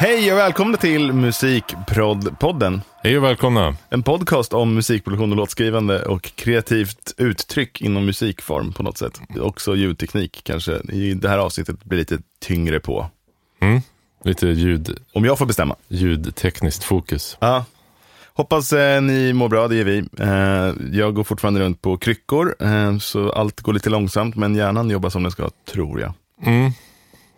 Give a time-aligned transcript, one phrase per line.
[0.00, 2.82] Hej och välkomna till Musikprodpodden.
[3.02, 3.76] Hej och välkomna.
[3.90, 9.20] En podcast om musikproduktion och låtskrivande och kreativt uttryck inom musikform på något sätt.
[9.40, 10.72] Också ljudteknik kanske.
[10.92, 13.10] I det här avsnittet blir lite tyngre på.
[13.60, 13.80] Mm.
[14.24, 15.76] Lite ljud, Om jag får bestämma.
[15.88, 17.36] ljudtekniskt fokus.
[17.40, 17.64] Ja.
[18.32, 19.98] Hoppas eh, ni mår bra, det gör vi.
[20.18, 24.90] Eh, jag går fortfarande runt på kryckor, eh, så allt går lite långsamt, men hjärnan
[24.90, 26.12] jobbar som den ska, tror jag.
[26.46, 26.72] Mm.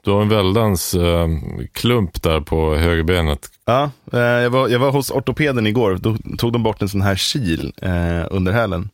[0.05, 1.29] Du har en väldans eh,
[1.73, 3.49] klump där på högerbenet.
[3.65, 7.03] Ja, eh, jag, var, jag var hos ortopeden igår, då tog de bort en sån
[7.03, 8.91] här kil eh, under hälen.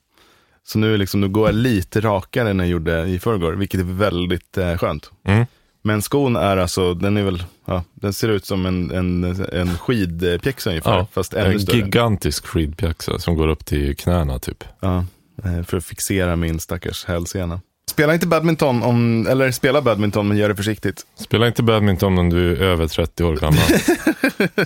[0.66, 3.84] Så nu, liksom, nu går jag lite rakare än jag gjorde i förrgår, vilket är
[3.84, 5.10] väldigt eh, skönt.
[5.24, 5.46] Mm.
[5.82, 9.78] Men skon är alltså, den är väl, ja, den ser ut som en, en, en
[9.78, 11.76] skidpjäxa ungefär, Ja, fast ännu en större.
[11.76, 14.64] gigantisk skidpjäxa som går upp till knäna typ.
[14.80, 15.04] Ja,
[15.44, 17.60] eh, för att fixera min stackars hälsena.
[17.88, 21.06] Spela inte badminton, om, eller spela badminton men gör det försiktigt.
[21.14, 23.64] Spela inte badminton om du är över 30 år gammal.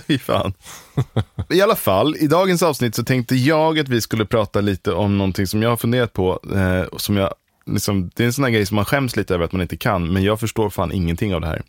[0.07, 0.53] Fy fan.
[1.49, 5.17] I alla fall, i dagens avsnitt så tänkte jag att vi skulle prata lite om
[5.17, 6.39] någonting som jag har funderat på.
[6.55, 7.33] Eh, som jag,
[7.65, 9.77] liksom, det är en sån här grej som man skäms lite över att man inte
[9.77, 11.61] kan, men jag förstår fan ingenting av det här.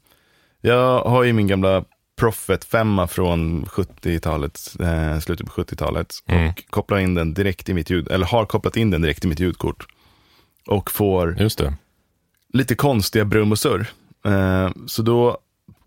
[0.61, 1.85] Jag har ju min gamla
[2.21, 6.15] Prophet 5 från 70-talet, eh, slutet på 70-talet.
[6.27, 6.49] Mm.
[6.49, 9.29] Och kopplar in den direkt i mitt ljud, eller har kopplat in den direkt i
[9.29, 9.87] mitt ljudkort.
[10.67, 11.37] Och får
[12.53, 13.87] lite konstiga brum och surr.
[14.27, 15.39] Eh, så då,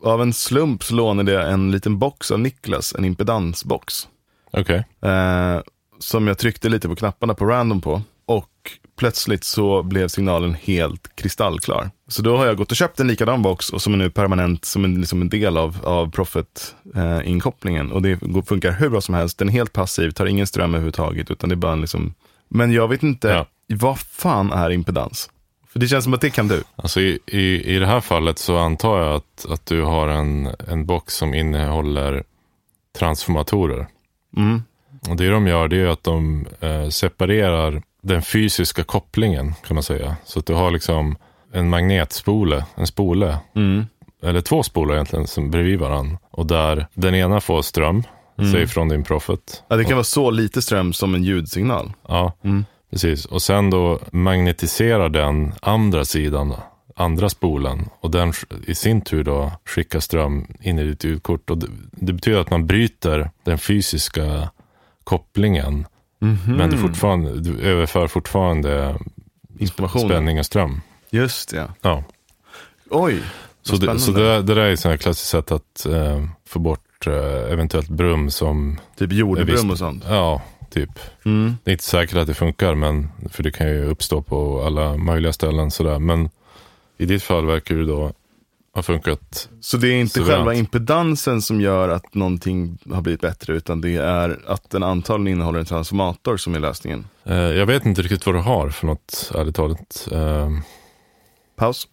[0.03, 4.07] av en slump så lånade jag en liten box av Niklas, en impedansbox.
[4.51, 4.85] Okej.
[5.01, 5.59] Eh,
[5.99, 8.01] som jag tryckte lite på knapparna på random på.
[8.25, 11.89] Och plötsligt så blev signalen helt kristallklar.
[12.07, 14.65] Så då har jag gått och köpt en likadan box och som är nu permanent
[14.65, 17.91] som en, liksom en del av, av Profit-inkopplingen.
[17.91, 19.37] och det funkar hur bra som helst.
[19.37, 21.31] Den är helt passiv, tar ingen ström överhuvudtaget.
[21.31, 22.13] Utan det är bara en liksom...
[22.49, 23.45] Men jag vet inte, Ja.
[23.75, 25.29] Vad fan är impedans?
[25.69, 26.63] För det känns som att det kan du.
[26.75, 30.49] Alltså i, i, i det här fallet så antar jag att, att du har en,
[30.67, 32.23] en box som innehåller
[32.99, 33.87] transformatorer.
[34.37, 34.63] Mm.
[35.09, 39.83] Och det de gör det är att de eh, separerar den fysiska kopplingen kan man
[39.83, 40.15] säga.
[40.25, 41.15] Så att du har liksom
[41.53, 43.85] en magnetspole, en spole, Mm.
[44.23, 46.17] eller två spolar egentligen som bredvid varandra.
[46.31, 48.03] Och där den ena får ström,
[48.51, 49.63] säg från din Profit.
[49.67, 51.93] Ja, det kan vara så lite ström som en ljudsignal.
[52.07, 52.65] Ja, Mm.
[52.91, 53.25] Precis.
[53.25, 56.53] Och sen då magnetiserar den andra sidan,
[56.95, 57.89] andra spolen.
[57.99, 58.33] Och den
[58.67, 61.49] i sin tur då skickar ström in i ditt ljudkort.
[61.49, 64.49] Och det, det betyder att man bryter den fysiska
[65.03, 65.87] kopplingen.
[66.57, 68.97] Men du, fortfarande, du överför fortfarande
[69.59, 70.09] Information.
[70.09, 70.81] spänning och ström.
[71.09, 71.71] Just det.
[71.81, 72.03] Ja.
[72.89, 73.21] Oj,
[73.61, 77.51] Så, det, så det, det där är ett klassiskt sätt att eh, få bort eh,
[77.53, 80.03] eventuellt brum som, Typ jordbrum och sånt.
[80.07, 80.41] ja,
[80.79, 80.99] typ.
[81.25, 81.57] Mm.
[81.63, 84.97] Det är inte säkert att det funkar, men, för det kan ju uppstå på alla
[84.97, 85.71] möjliga ställen.
[85.71, 85.99] Sådär.
[85.99, 86.29] Men
[86.97, 88.11] i ditt fall verkar det då
[88.73, 89.49] ha funkat.
[89.59, 90.37] Så det är inte Suveränt.
[90.37, 95.37] själva impedansen som gör att någonting har blivit bättre, utan det är att den antagligen
[95.37, 97.07] innehåller en transformator som är lösningen.
[97.23, 100.07] Eh, jag vet inte riktigt vad du har för något, ärligt talat.
[100.11, 100.49] Eh,
[101.55, 101.87] Paus.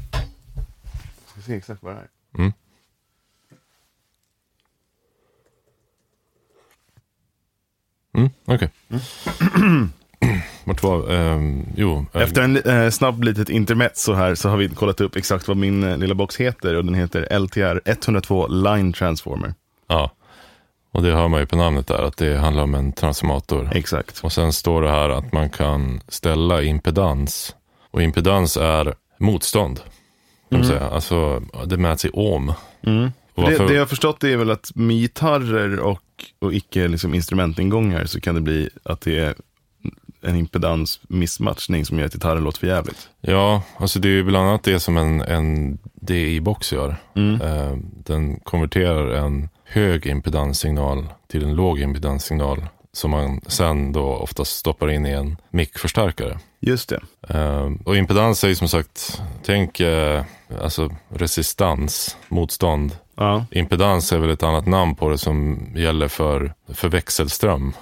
[0.00, 2.08] Jag ska se exakt vad det är.
[2.38, 2.52] Mm.
[8.18, 8.70] Mm, Okej.
[10.64, 11.10] Vart var...
[11.14, 12.06] ehm, jo.
[12.12, 15.56] eh, Efter en eh, snabb litet intermezzo här så har vi kollat upp exakt vad
[15.56, 19.54] min eh, lilla box heter och den heter LTR 102 Line Transformer.
[19.88, 20.10] Ja.
[20.92, 23.70] Och det hör man ju på namnet där, att det handlar om en transformator.
[23.74, 24.20] Exakt.
[24.20, 27.56] Och sen står det här att man kan ställa impedans.
[27.90, 29.80] Och impedans är motstånd.
[30.50, 30.88] Kan man säga.
[30.88, 32.52] Alltså, det mäts i ohm.
[32.86, 33.12] Mm.
[33.34, 36.02] Det, det jag har förstått är väl att med gitarrer och,
[36.38, 39.34] och icke liksom instrumentingångar så kan det bli att det är
[40.22, 43.08] en impedans missmatchning som gör att gitarren låter för jävligt.
[43.20, 46.96] Ja, alltså det är ju bland annat det som en, en DI-box gör.
[47.16, 47.40] Mm.
[47.40, 52.64] Eh, den konverterar en hög impedanssignal till en låg impedanssignal.
[52.92, 56.38] Som man sen då oftast stoppar in i en mickförstärkare.
[56.66, 57.00] Just det.
[57.28, 60.24] Eh, och impedans är ju som sagt, tänk eh,
[60.62, 62.96] alltså resistans, motstånd.
[63.14, 63.46] Ja.
[63.50, 67.72] Impedans är väl ett annat namn på det som gäller för, för växelström.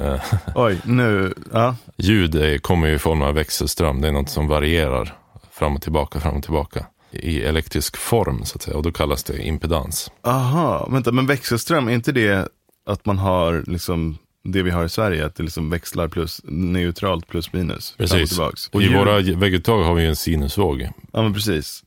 [0.00, 0.20] Eh,
[0.54, 1.76] Oj, nu, ja.
[1.96, 4.00] ljud kommer ju i form av växelström.
[4.00, 5.14] Det är något som varierar
[5.50, 6.86] fram och tillbaka, fram och tillbaka.
[7.10, 8.76] I elektrisk form så att säga.
[8.76, 10.10] Och då kallas det impedans.
[10.22, 12.48] Aha, vänta, men växelström, är inte det
[12.86, 17.28] att man har liksom det vi har i Sverige, att det liksom växlar plus neutralt
[17.28, 17.90] plus minus.
[17.92, 18.28] Och Precis.
[18.30, 18.68] tillbaks.
[18.72, 20.88] Och I våra vägguttag har vi en sinusvåg.
[21.12, 21.82] Ja, men precis.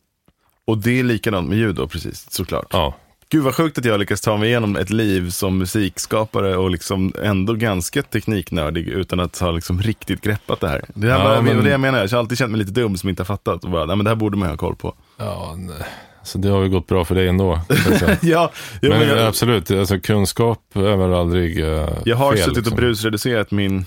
[0.65, 2.67] Och det är likadant med ljud då, precis, såklart.
[2.71, 2.95] Ja,
[3.29, 7.13] Gud vad sjukt att jag lyckas ta mig igenom ett liv som musikskapare och liksom
[7.23, 10.81] ändå ganska tekniknördig utan att ha liksom riktigt greppat det här.
[10.95, 12.97] Det här Ja, bara, men- det jag menar, jag har alltid känt mig lite dum
[12.97, 13.63] som inte har fattat.
[13.63, 14.95] Och bara, nej, men det här borde man ha koll på.
[15.17, 15.87] ja nej.
[16.23, 17.59] Så det har ju gått bra för dig ändå.
[18.21, 18.51] ja,
[18.81, 22.57] jo, men men jag, absolut, alltså, kunskap är väl aldrig uh, jag har fel, suttit
[22.57, 22.73] liksom.
[22.73, 23.85] och brusreducerat min,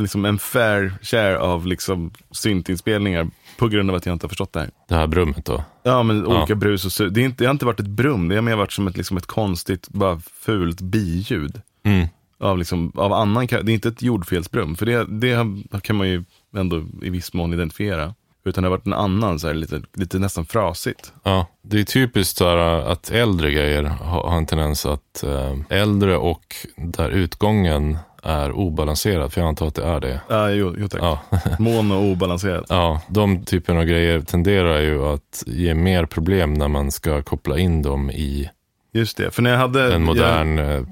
[0.00, 3.26] liksom en fair share av liksom syntinspelningar
[3.58, 4.70] på grund av att jag inte har förstått det här.
[4.88, 5.64] Det här brummet då.
[5.82, 6.38] Ja, men Ja.
[6.38, 8.42] olika brus och su- det, är inte, det har inte varit ett brum, det har
[8.42, 11.60] mer varit som ett, liksom ett konstigt, bara fult biljud.
[11.84, 12.06] Mm.
[12.40, 15.36] Av, liksom, av annan, det är inte ett jordfelsbrum, för det, det
[15.82, 16.24] kan man ju
[16.56, 18.14] ändå i viss mån identifiera.
[18.46, 21.12] Utan det har varit en annan, så här, lite, lite nästan frasigt.
[21.22, 22.58] Ja, det är typiskt så här,
[22.90, 29.40] att äldre grejer har, en tendens att eh, äldre och där utgången är obalanserad, för
[29.40, 30.20] jag antar att det är det.
[30.28, 31.00] Ja, jo, jo tack.
[31.02, 31.20] Ja,
[31.58, 32.66] Mono och obalanserat.
[32.68, 37.58] ja, de typerna av grejer tenderar ju att ge mer problem när man ska koppla
[37.58, 38.50] in dem i
[38.92, 39.94] Just det, för när jag hade...
[39.94, 40.82] en modern eh,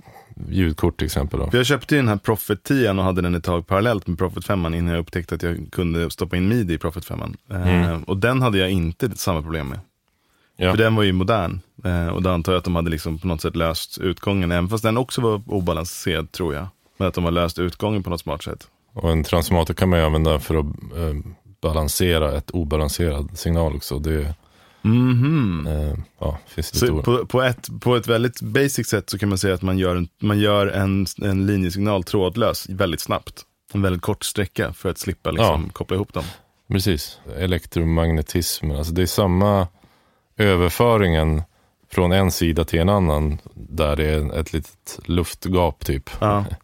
[0.48, 1.40] ljudkort till exempel.
[1.40, 1.48] Då.
[1.52, 4.44] Jag köpte ju den här Prophet 10 och hade den ett tag parallellt med Prophet
[4.44, 7.22] 5 innan jag upptäckte att jag kunde stoppa in midi i Prophet 5.
[7.50, 9.80] Eh, och den hade jag inte samma problem med.
[10.56, 10.70] Ja.
[10.70, 11.60] För den var ju modern.
[11.84, 14.68] Eh, och då antar jag att de hade liksom på något sätt löst utgången, även
[14.68, 16.66] fast den också var obalanserad tror jag.
[16.96, 18.68] Men att de har löst utgången på något smart sätt.
[18.92, 20.66] Och en transformator kan man ju använda för att
[20.96, 23.98] eh, balansera ett obalanserad signal också.
[23.98, 24.34] Det
[24.84, 25.66] Mhm.
[25.66, 26.38] eh, ja,
[27.04, 29.96] på, på, ett, på ett väldigt basic sätt så kan man säga att man gör
[29.96, 33.42] en, man gör en, en linjesignal trådlös väldigt snabbt.
[33.72, 36.24] En väldigt kort sträcka för att slippa liksom, koppla ihop dem.
[36.68, 38.70] Precis, elektromagnetism.
[38.70, 39.68] Alltså det är samma
[40.36, 41.42] överföringen
[41.90, 46.10] från en sida till en annan där det är ett litet luftgap typ.
[46.20, 46.44] Ja.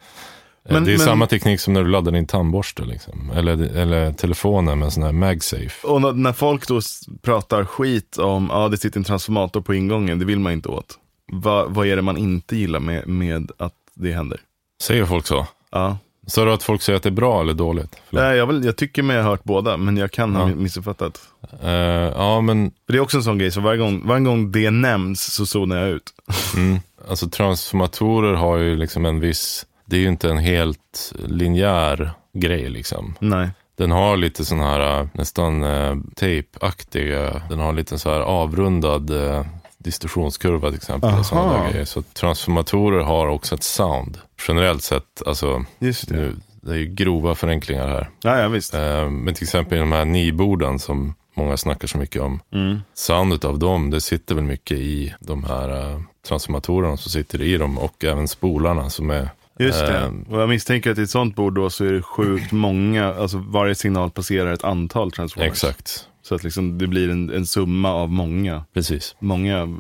[0.68, 3.30] Eh, Men- det är men- samma teknik som när du laddar din tandborste liksom.
[3.34, 5.86] eller, eller telefonen med en sån här MagSafe.
[5.86, 6.80] Och när- folk då
[7.22, 10.98] pratar skit om, ja det sitter en transformator på ingången, det vill man inte åt.
[11.32, 14.40] Va, vad är det man inte gillar med, med att det händer?
[14.82, 15.46] Säger folk så?
[15.70, 15.98] Ja.
[16.26, 17.96] Sa du att folk säger att det är bra eller dåligt?
[18.08, 18.22] Förlåt.
[18.24, 20.54] Nej, jag, vill, jag tycker mig ha hört båda, men jag kan ha Ja.
[20.54, 21.20] missuppfattat.
[21.62, 24.52] Eh, ja, men För det är också en sån grej, så varje gång, varje gång
[24.52, 26.10] det nämns så zonar jag ut.
[26.56, 26.78] Mm.
[27.08, 32.69] Alltså transformatorer har ju liksom en viss, det är ju inte en helt linjär grej
[32.69, 33.14] liksom.
[33.19, 33.50] Nej.
[33.76, 39.10] Den har lite sån här äh, nästan äh, tejpaktiga, den har lite så här avrundad
[39.10, 39.44] äh,
[39.78, 41.14] distorsionskurva till exempel.
[41.32, 41.84] Och grejer.
[41.84, 44.19] Så transformatorer har också ett sound.
[44.48, 46.16] Generellt sett, alltså Just det.
[46.16, 48.10] nu, det är ju grova förenklingar här.
[48.22, 48.75] Ja, ja visst.
[48.75, 52.40] Eh, men till exempel i de här niborden som många snackar så mycket om.
[52.52, 52.78] Mm.
[52.94, 57.56] Soundet av dem, det sitter väl mycket i de här eh, transformatorerna som sitter i
[57.56, 59.28] dem och även spolarna som är
[59.64, 59.98] Just det.
[59.98, 63.14] Eh, Och jag misstänker att i ett sånt bord då så är det sjukt många,
[63.14, 65.48] alltså varje signal passerar ett antal transformers.
[65.50, 69.16] Exakt, Så att liksom det blir en, en summa av många, precis.
[69.18, 69.78] många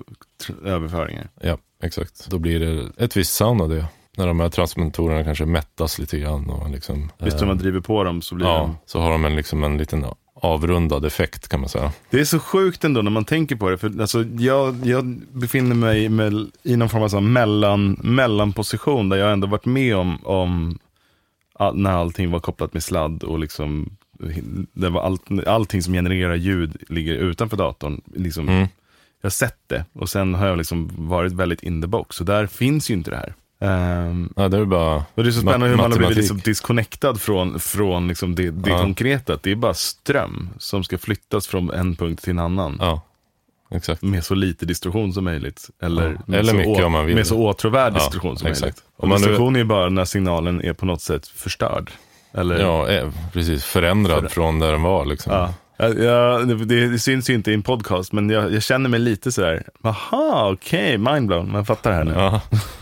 [0.64, 1.28] överföringar.
[1.40, 2.26] Ja, exakt.
[2.30, 3.86] Då blir det ett visst sound av det.
[4.16, 6.50] När de här transformatorerna kanske mättas lite grann.
[6.50, 8.76] Och liksom, Visst eh, när man driver på dem så blir ja, de...
[8.86, 10.04] så har de en, liksom en liten
[10.42, 11.92] avrundad effekt kan man säga.
[12.10, 13.78] Det är så sjukt ändå när man tänker på det.
[13.78, 19.16] För alltså, jag, jag befinner mig med, i någon form av sån mellan, mellanposition där
[19.16, 20.78] jag ändå varit med om, om
[21.54, 23.96] all, när allting var kopplat med sladd och liksom
[24.72, 28.00] det var allt, allting som genererar ljud ligger utanför datorn.
[28.14, 28.68] Liksom, Mm.
[29.22, 32.20] Jag har sett det och sen har jag liksom varit väldigt in the box.
[32.20, 33.34] Och där finns ju inte det här.
[33.60, 36.38] Ehm, Ja, det är bara och det är så spännande hur man har blivit liksom
[36.38, 38.78] disconnectad från, från liksom det, det Ja.
[38.78, 39.38] konkreta.
[39.42, 42.76] Det är bara ström som ska flyttas från en punkt till en annan.
[42.80, 43.00] Ja,
[43.74, 44.02] exakt.
[44.02, 45.70] Med så lite distorsion som möjligt.
[45.82, 46.34] Eller, Ja.
[46.36, 47.14] Eller mycket om man vill.
[47.14, 48.62] med så åtråvärd Ja, distorsion som exakt.
[48.62, 48.82] möjligt.
[48.96, 51.90] Och man nu- är bara när signalen är på något sätt förstörd.
[52.34, 53.64] Eller, Ja, eh, precis.
[53.64, 55.32] Förändrad För- från där den var liksom.
[55.32, 55.54] Ja.
[55.76, 59.00] Ja, ja, det, det syns ju inte i en podcast, men jag, jag känner mig
[59.00, 62.40] lite sådär, aha, okej, mindblown, man fattar det här nu.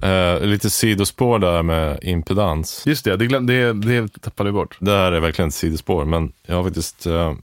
[0.00, 2.82] Eh, lite sidospår där med impedans.
[2.86, 4.76] Just det, det, glöm, det, det tappade vi bort.
[4.80, 7.34] Det här är verkligen ett sidospår, men jag har faktiskt eh,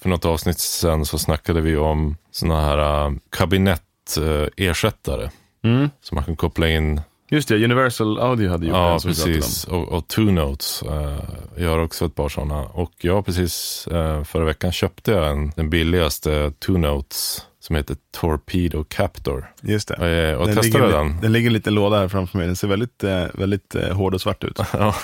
[0.00, 5.30] för något avsnitt sen så snackade vi om sådana här uh, kabinettersättare.
[5.64, 5.90] Mm.
[6.02, 7.00] Så man kan koppla in,
[7.30, 10.82] Just det, Universal Audio hade gjort ja som precis, och, och two notes.
[10.82, 11.18] Uh,
[11.56, 12.64] jag har också ett par sådana.
[12.64, 13.88] Och jag precis,
[14.24, 19.52] förra veckan köpte jag en, den billigaste two notes som heter Torpedo Captor.
[19.60, 20.28] Just det.
[20.30, 21.20] Eh, och Den testade ligger, den.
[21.20, 24.14] den ligger en liten låda här framför mig, den ser väldigt, eh, väldigt eh, hård
[24.14, 24.58] och svart ut.
[24.72, 24.94] Ja.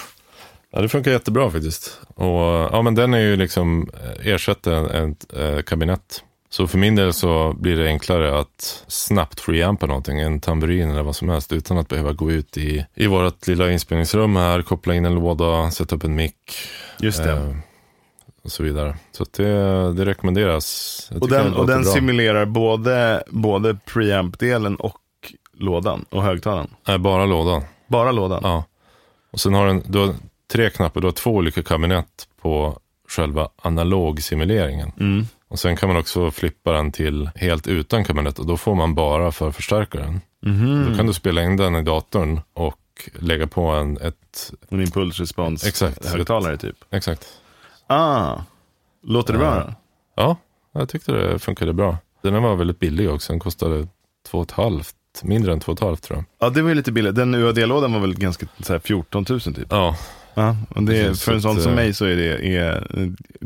[0.73, 2.00] ja, det funkar jättebra faktiskt.
[2.14, 2.40] Och
[2.73, 3.90] ja, men den är ju liksom
[4.23, 6.25] ersätter en, ett eh, kabinett.
[6.50, 11.02] Så för min del så blir det enklare att snabbt freeampa någonting, en tamburin eller
[11.02, 14.95] vad som helst, utan att behöva gå ut i, i vårt lilla inspelningsrum här, koppla
[14.95, 16.35] in en låda, sätta upp en mick
[16.99, 17.33] Just det.
[17.33, 17.54] eh,
[18.44, 18.96] och så vidare.
[19.12, 21.08] Så det, det rekommenderas.
[21.12, 21.92] Jag och den, och den bra.
[21.92, 24.99] simulerar både, både preamp-delen och
[25.52, 26.70] lådan och högtalaren.
[26.88, 27.62] Nej, bara lådan.
[27.88, 28.40] Bara lådan.
[28.42, 28.64] Ja.
[29.32, 30.14] Och sen har den, du har
[30.52, 34.92] tre knappar, du har två olika kabinett på själva analogsimuleringen.
[35.00, 35.26] Mm.
[35.49, 38.94] Och sen kan man också flippa den till helt utan kabinett och då får man
[38.94, 40.20] bara för förstärkaren.
[40.42, 40.87] Mhm.
[40.90, 42.78] Då kan du spela in den i datorn och
[43.14, 46.06] lägga på en, ett, En impulsrespons Exakt.
[46.06, 46.76] högtalare typ.
[46.90, 47.26] exakt.
[47.92, 48.44] Ah,
[49.02, 49.64] låter det bra Ja.
[49.66, 49.72] då?
[50.22, 50.37] Ja,
[50.80, 51.96] jag tyckte det funkade bra.
[52.22, 53.88] Den var väldigt billig också, den kostade
[54.30, 56.25] två och ett halvt, mindre än två och ett halvt tror jag.
[56.46, 57.14] Ja, det var ju lite billigt.
[57.14, 59.66] Den UAD-lådan var väl ganska så här, 14 000 typ.
[59.70, 59.96] Ja,
[60.34, 62.87] Ja, och det för en så sån att, som eh, mig så är det, är,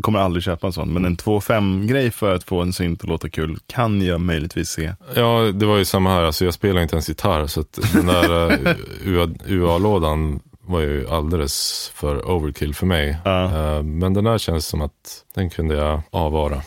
[0.00, 0.92] kommer aldrig köpa en sån.
[0.92, 4.92] Men en 2.5-grej för att få en synt att låta kul kan jag möjligtvis se.
[5.14, 6.22] Ja, det var ju samma här.
[6.22, 11.08] Alltså, jag spelar inte ens gitarr, så att den där eh, UA UA-lådan var ju
[11.08, 13.16] alldeles för overkill för mig.
[13.24, 13.44] Ja.
[13.44, 16.62] Eh, Men den där känns som att den kunde jag avvara.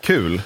[0.00, 0.40] Kul!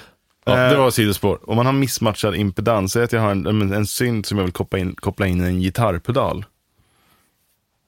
[0.45, 1.39] Ja, det Eh, var sidospår.
[1.51, 4.53] Om man har missmatchad impedans, säg att jag har en, en, synt som jag vill
[4.53, 6.45] koppla in, koppla in en gitarrpedal.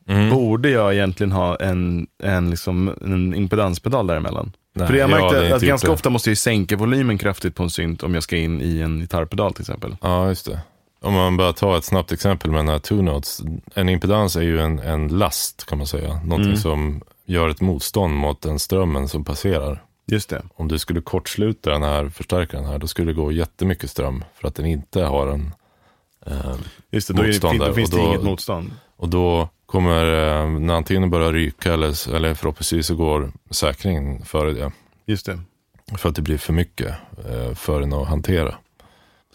[0.08, 0.30] Mm.
[0.30, 4.52] Borde jag egentligen ha en, en, liksom, en impedanspedal däremellan?
[4.74, 5.94] Nej, För jag jag märkte inte att ganska det.
[5.94, 9.00] ofta måste jag sänka volymen kraftigt på en synt om jag ska in i en
[9.00, 9.96] gitarrpedal till exempel.
[10.00, 10.60] Ja, just det.
[11.02, 13.40] Om man bara tar ett snabbt exempel med den här two notes.
[13.74, 16.08] En impedans är ju en, en last kan man säga.
[16.14, 16.56] Någonting Mm.
[16.56, 19.82] som gör ett motstånd mot den strömmen som passerar.
[20.06, 20.42] Just det.
[20.54, 24.24] Om du skulle kortsluta den här förstärkaren här, då skulle det gå jättemycket ström.
[24.34, 25.54] För att den inte har en...
[26.26, 26.54] Eh,
[26.90, 28.70] Just det, då, är det, Motstånd då finns och det då- inget motstånd.
[28.96, 34.52] och då kommer eh, när antingen börja ryka eller, eller förhoppningsvis så går säkringen före
[34.52, 34.72] det.
[35.06, 35.38] Just det.
[35.98, 36.94] För att det blir för mycket
[37.30, 38.54] eh, för den att hantera.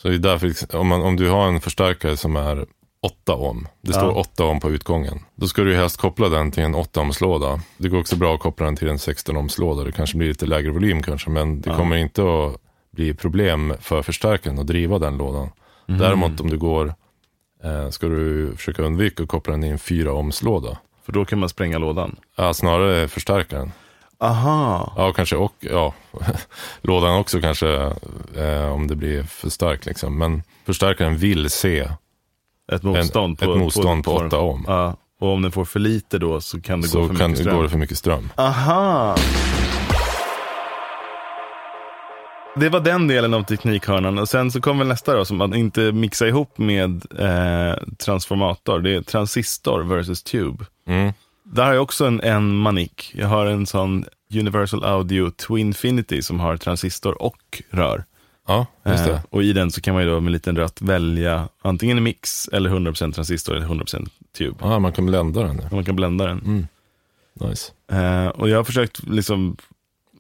[0.02, 2.66] Så det är därför, om, man, om du har en förstärkare som är
[3.02, 4.00] 8 ohm, det Ja.
[4.00, 5.20] står 8 ohm på utgången.
[5.36, 7.60] Då ska du helst koppla den till en 8 ohms låda.
[7.78, 9.84] Det går också bra att koppla den till en 16 ohms låda.
[9.84, 11.76] Det kanske blir lite lägre volym kanske, men det Ja.
[11.78, 12.56] kommer inte att
[12.92, 15.50] bli problem för förstärkaren att driva den lådan.
[15.88, 15.98] Mhm.
[16.00, 16.94] Däremot om du går,
[17.64, 20.78] eh, ska du försöka undvika att koppla den i en 4 ohms låda.
[21.06, 22.16] För då kan man spränga lådan.
[22.36, 23.72] Ja, snarare förstärkaren.
[24.20, 24.94] Aha.
[24.98, 25.94] Ja, kanske och ja,
[26.82, 27.94] lådan också kanske
[28.36, 30.18] eh, om det blir för starkt liksom.
[30.18, 31.90] Men förstärkaren vill se
[32.72, 34.28] Ett motstånd ett motstånd på form.
[34.28, 34.66] 8 ohm.
[34.68, 34.96] Ja.
[35.20, 37.44] Och om den får för lite då så kan det gå så för kan, mycket
[37.44, 37.56] ström.
[37.56, 38.30] går det för mycket ström.
[38.36, 39.16] Aha!
[42.56, 44.18] Det var den delen av teknikhörnan.
[44.18, 48.80] Och sen så kommer nästa då, som att inte mixa ihop med eh, transformator.
[48.80, 50.66] Det är transistor versus tube.
[50.88, 51.14] Mm.
[51.52, 53.12] Där har jag också en, en manik.
[53.16, 58.06] Jag har en sån Universal Audio Twinfinity som har transistor och rör.
[58.48, 59.12] Ja, just det.
[59.12, 61.98] Eh, och i den så kan man ju då med en liten ratt välja antingen
[61.98, 64.56] en mix eller 100% transistor eller 100% tube.
[64.62, 65.62] Ja, man kan blända den.
[65.72, 66.40] Man kan blända den.
[66.40, 66.68] Mm.
[67.40, 67.72] Nice.
[67.92, 69.58] Eh, och jag har försökt, liksom,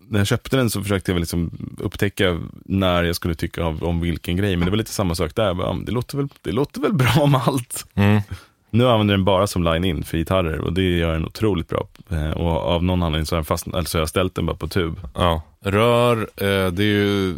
[0.09, 3.99] när jag köpte den så försökte jag liksom upptäcka när jag skulle tycka av, om
[4.01, 4.55] vilken grej.
[4.55, 5.53] Men det var lite samma sak där.
[5.53, 7.85] Bara, Det låter väl, det låter väl bra om allt.
[7.93, 8.21] Mm.
[8.69, 11.87] Nu använder den bara som line-in för gitarrer och det gör den otroligt bra.
[12.09, 14.67] Eh, och av någon anledning så har, fast, alltså jag har ställt den bara på
[14.67, 14.99] tub.
[15.15, 15.41] Ja.
[15.59, 17.35] Rör, eh, det är ju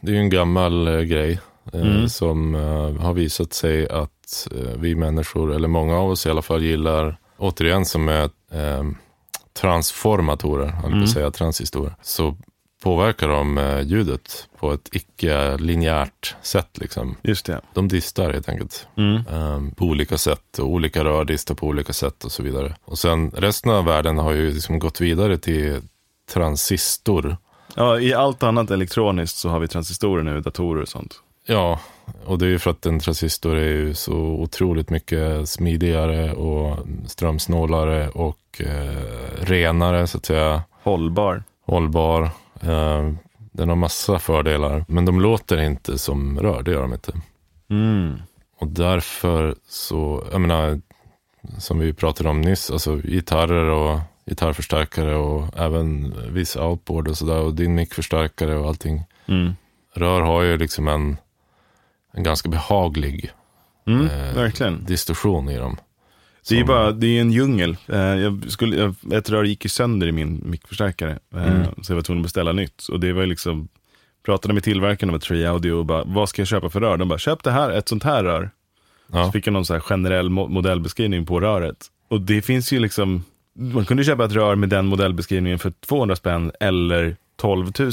[0.00, 1.40] det är en gammal eh, grej.
[1.72, 2.08] Eh, Mm.
[2.08, 2.54] Som
[3.00, 7.84] har visat sig att vi människor, eller många av oss i alla fall, gillar, återigen
[7.84, 8.30] som är
[9.60, 10.92] transformatorer, jag Mm.
[10.92, 11.06] mm.
[11.06, 12.36] säga transistorer, så
[12.82, 16.78] påverkar de eh, ljudet på ett icke-linjärt sätt.
[16.78, 17.16] Liksom.
[17.22, 17.60] Just det.
[17.74, 18.88] De distar helt enkelt.
[18.96, 19.16] Mm.
[19.16, 22.74] eh, på olika sätt och olika rör distar på olika sätt och så vidare.
[22.84, 25.80] Och sen resten av världen har ju liksom gått vidare till
[26.32, 27.36] transistor.
[27.74, 31.20] Ja, I allt annat elektroniskt så har vi transistorer nu, datorer och sånt.
[31.46, 31.80] Ja,
[32.24, 36.86] och det är ju för att en transistor är ju så otroligt mycket smidigare och
[37.06, 40.62] strömsnålare och eh, renare så att säga.
[40.82, 41.42] Hållbar.
[41.66, 42.30] Hållbar.
[42.60, 43.12] Eh,
[43.52, 44.84] den har massa fördelar.
[44.88, 47.12] Men de låter inte som rör, det gör de inte.
[47.70, 48.14] Mm.
[48.58, 50.80] Och därför så, jag menar,
[51.58, 57.40] som vi pratade om nyss, alltså gitarrer och gitarrförstärkare och även viss outboard och sådär
[57.40, 59.04] och din mickförstärkare och allting.
[59.26, 59.52] Mm.
[59.94, 61.16] Rör har ju liksom en,
[62.12, 63.32] en ganska behaglig
[63.86, 65.76] Mm, Eh, distorsion i dem.
[66.48, 67.76] Det är bara, det är en djungel.
[67.86, 71.18] Eh, jag skulle, jag, ett rör gick ju sönder i min mickförstärkare.
[71.34, 71.62] Eh, Mm.
[71.82, 72.88] Så jag var tvungen att beställa nytt.
[72.88, 73.68] Och det var ju liksom,
[74.26, 76.96] pratade med tillverkaren av Tree Audio och bara, vad ska jag köpa för rör?
[76.96, 78.50] De bara, köp det här, ett sånt här rör.
[79.10, 81.86] Så Ja, fick jag någon så här generell mo- modellbeskrivning på röret.
[82.08, 83.24] Och det finns ju liksom,
[83.58, 87.92] man kunde köpa ett rör med den modellbeskrivningen för 200 spänn eller 12 000.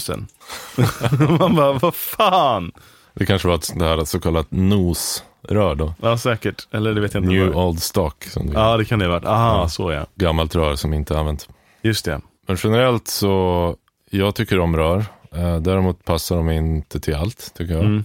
[1.40, 2.72] man bara, vad fan?
[3.14, 5.94] Det kanske var ett det här så kallat NOS-rör då.
[6.02, 6.68] Ja, säkert.
[6.72, 7.34] Eller det vet jag inte.
[7.36, 8.24] New Old Stock.
[8.24, 9.26] Som det Ja, det kan det ha varit.
[9.26, 9.70] Aha, Ja.
[9.70, 10.06] så ja.
[10.16, 11.50] Gammalt rör som inte använts.
[11.82, 12.22] Just det.
[12.48, 13.76] Men generellt så,
[14.10, 15.06] jag tycker om rör.
[15.32, 17.84] Eh, däremot passar de inte till allt, tycker jag.
[17.84, 18.04] Mm.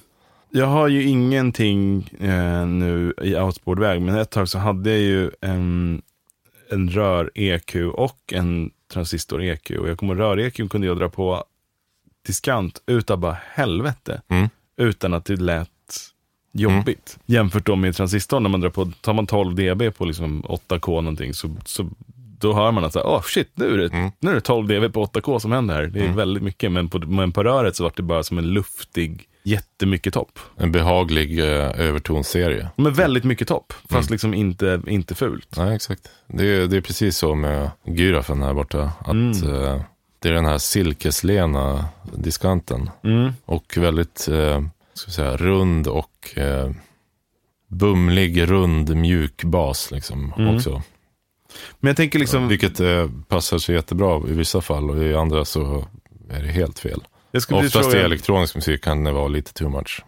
[0.51, 5.31] Jag har ju ingenting eh, nu i outboardväg, men ett tag så hade jag ju
[5.41, 6.03] en,
[6.71, 9.79] en rör-EQ och en transistor-EQ.
[9.79, 11.45] Och jag kommer rör-EQ kunde jag dra på
[12.27, 14.23] diskant utav bara helvete.
[14.29, 14.49] Mm.
[14.79, 15.69] Utan att det lät
[16.53, 17.19] jobbigt.
[17.27, 20.89] Jämfört då med transistorn, när man drar på, tar man 12 dB på liksom 8K
[21.01, 21.89] någonting, så, så
[22.41, 24.11] då hör man att så här, oh shit, nu är, det, Mm.
[24.21, 25.87] nu är det 12 dB på 8K som händer här.
[25.87, 28.47] Det är väldigt mycket, men på, men på röret så var det bara som en
[28.53, 30.39] luftig, jättemycket topp.
[30.57, 32.69] En behaglig eh, övertonserie.
[32.77, 33.83] Men väldigt mycket topp, Mm.
[34.01, 35.57] fast liksom inte, inte fult.
[35.57, 36.09] Nej, exakt.
[36.27, 38.93] Det är, det är precis så med gyrafen här borta.
[39.01, 39.81] Att eh,
[40.19, 42.91] det är den här silkeslena diskanten.
[43.05, 43.33] Mm.
[43.45, 44.63] Och väldigt eh,
[44.95, 46.71] ska säga, rund och eh,
[47.69, 50.83] bumlig, rund, mjuk bas liksom också.
[51.81, 55.45] Men jag tänker liksom, Vilket eh, passar sig jättebra i vissa fall och i andra
[55.45, 55.85] så
[56.31, 57.01] är det helt fel.
[57.33, 60.05] Oftast i fråga, elektronisk musik kan det vara lite too much.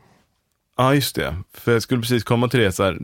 [0.80, 1.36] Ja, just det.
[1.52, 2.72] För jag skulle precis komma till det.
[2.72, 2.98] Så här,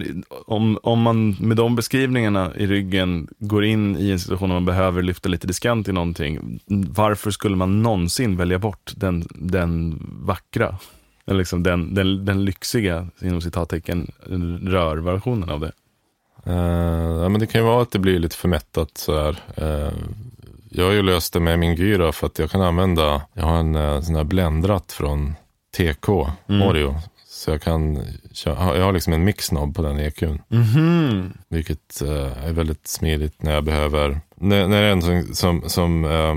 [0.46, 4.64] om, om man med de beskrivningarna i ryggen går in i en situation där man
[4.64, 6.60] behöver lyfta lite diskant i någonting.
[6.90, 10.78] Varför skulle man någonsin välja bort den, den vackra,
[11.26, 14.12] eller liksom den, den, den lyxiga, inom citattecken,
[14.62, 15.72] rörversionen av det?
[16.46, 19.38] Eh, ja, men det kan ju vara att det blir lite för mättat så här.
[19.56, 19.92] Eh,
[20.70, 23.56] jag har ju löst det med min gyra för att jag kan använda, jag har
[23.56, 25.34] en eh, sån här bländratt från
[25.76, 26.08] TK,
[26.48, 26.94] Audio.
[27.46, 30.42] Så jag kan, köra- jag har liksom en mixknobb på den EQn.
[30.48, 31.32] Mhm.
[31.48, 35.62] Vilket eh, är väldigt smidigt när jag behöver, när, när det är en som, som,
[35.68, 36.34] som eh,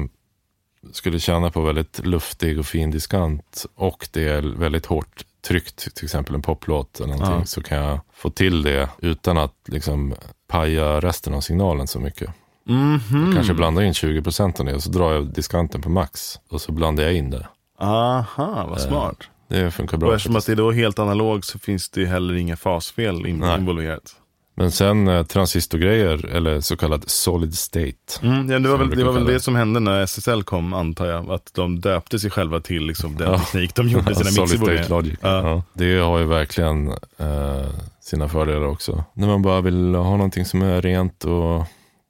[0.93, 6.05] skulle tjäna på väldigt luftig och fin diskant och det är väldigt hårt tryckt, till
[6.05, 7.45] exempel en poplåt eller någonting, Ja.
[7.45, 10.13] så kan jag få till det utan att liksom
[10.47, 12.29] paja resten av signalen så mycket.
[12.65, 13.31] Mhm.
[13.35, 16.71] Kanske blanda in 20% av det och så drar jag diskanten på max och så
[16.71, 17.47] blandar jag in det.
[17.79, 19.17] Aha, vad smart.
[19.49, 20.15] Det funkar Och bra.
[20.15, 24.15] eftersom att det är då helt analog så finns det ju heller inga fasfel involverat.
[24.55, 27.93] Men sen eh, transistorgrejer, eller så kallad solid state.
[28.21, 31.05] Mm, ja, det var väl, det var väl det som hände när SSL kom, antar
[31.05, 31.31] jag.
[31.31, 33.39] Att de döpte sig själva till liksom, den Ja.
[33.39, 35.17] teknik de gjorde sina Solid mixerbord state logic.
[35.21, 35.41] Ja.
[35.49, 35.63] Ja.
[35.73, 37.65] Det har ju verkligen eh,
[38.01, 39.03] sina fördelar också.
[39.13, 41.65] När man bara vill ha någonting som är rent och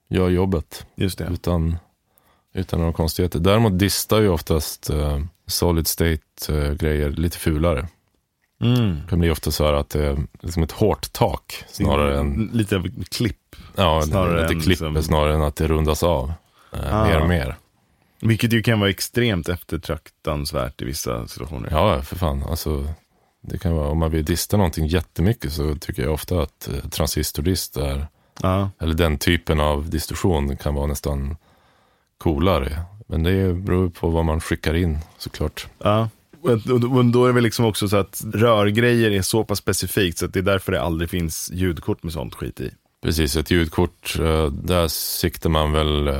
[0.09, 1.29] gör jobbet Just det.
[1.33, 1.77] utan,
[2.59, 3.39] utan några konstigheter.
[3.39, 6.19] Däremot distar ju oftast eh, solid state
[6.49, 7.87] eh, grejer lite fulare.
[8.61, 8.95] Mm.
[8.95, 12.49] Det kan bli ofta så här att det är liksom ett hårt tak snarare än,
[12.53, 13.55] Lite av klipp.
[13.75, 16.33] ja, snarare lite än klipper liksom- snarare än att det rundas av.
[16.73, 17.05] Eh, Ah.
[17.05, 17.55] Mer och mer.
[18.21, 21.69] Vilket ju kan vara extremt eftertraktansvärt i vissa situationer.
[21.71, 22.43] Ja, för fan.
[22.43, 22.87] Alltså,
[23.41, 26.89] det kan vara, om man vill dista någonting jättemycket så tycker jag ofta att eh,
[26.89, 28.07] transistordist är,
[28.41, 28.69] Ja.
[28.79, 31.37] eller den typen av distorsion kan vara nästan
[32.19, 32.81] coolare.
[33.07, 35.67] Men det beror på vad man skickar in såklart.
[35.83, 36.09] ja.
[36.41, 36.59] Och,
[37.11, 40.33] då är det väl liksom också så att rörgrejer är så pass specifikt så att
[40.33, 42.71] det är därför det aldrig finns ljudkort med sånt skit i.
[43.03, 46.15] Precis, ett ljudkort, eh, där siktar man väl eh,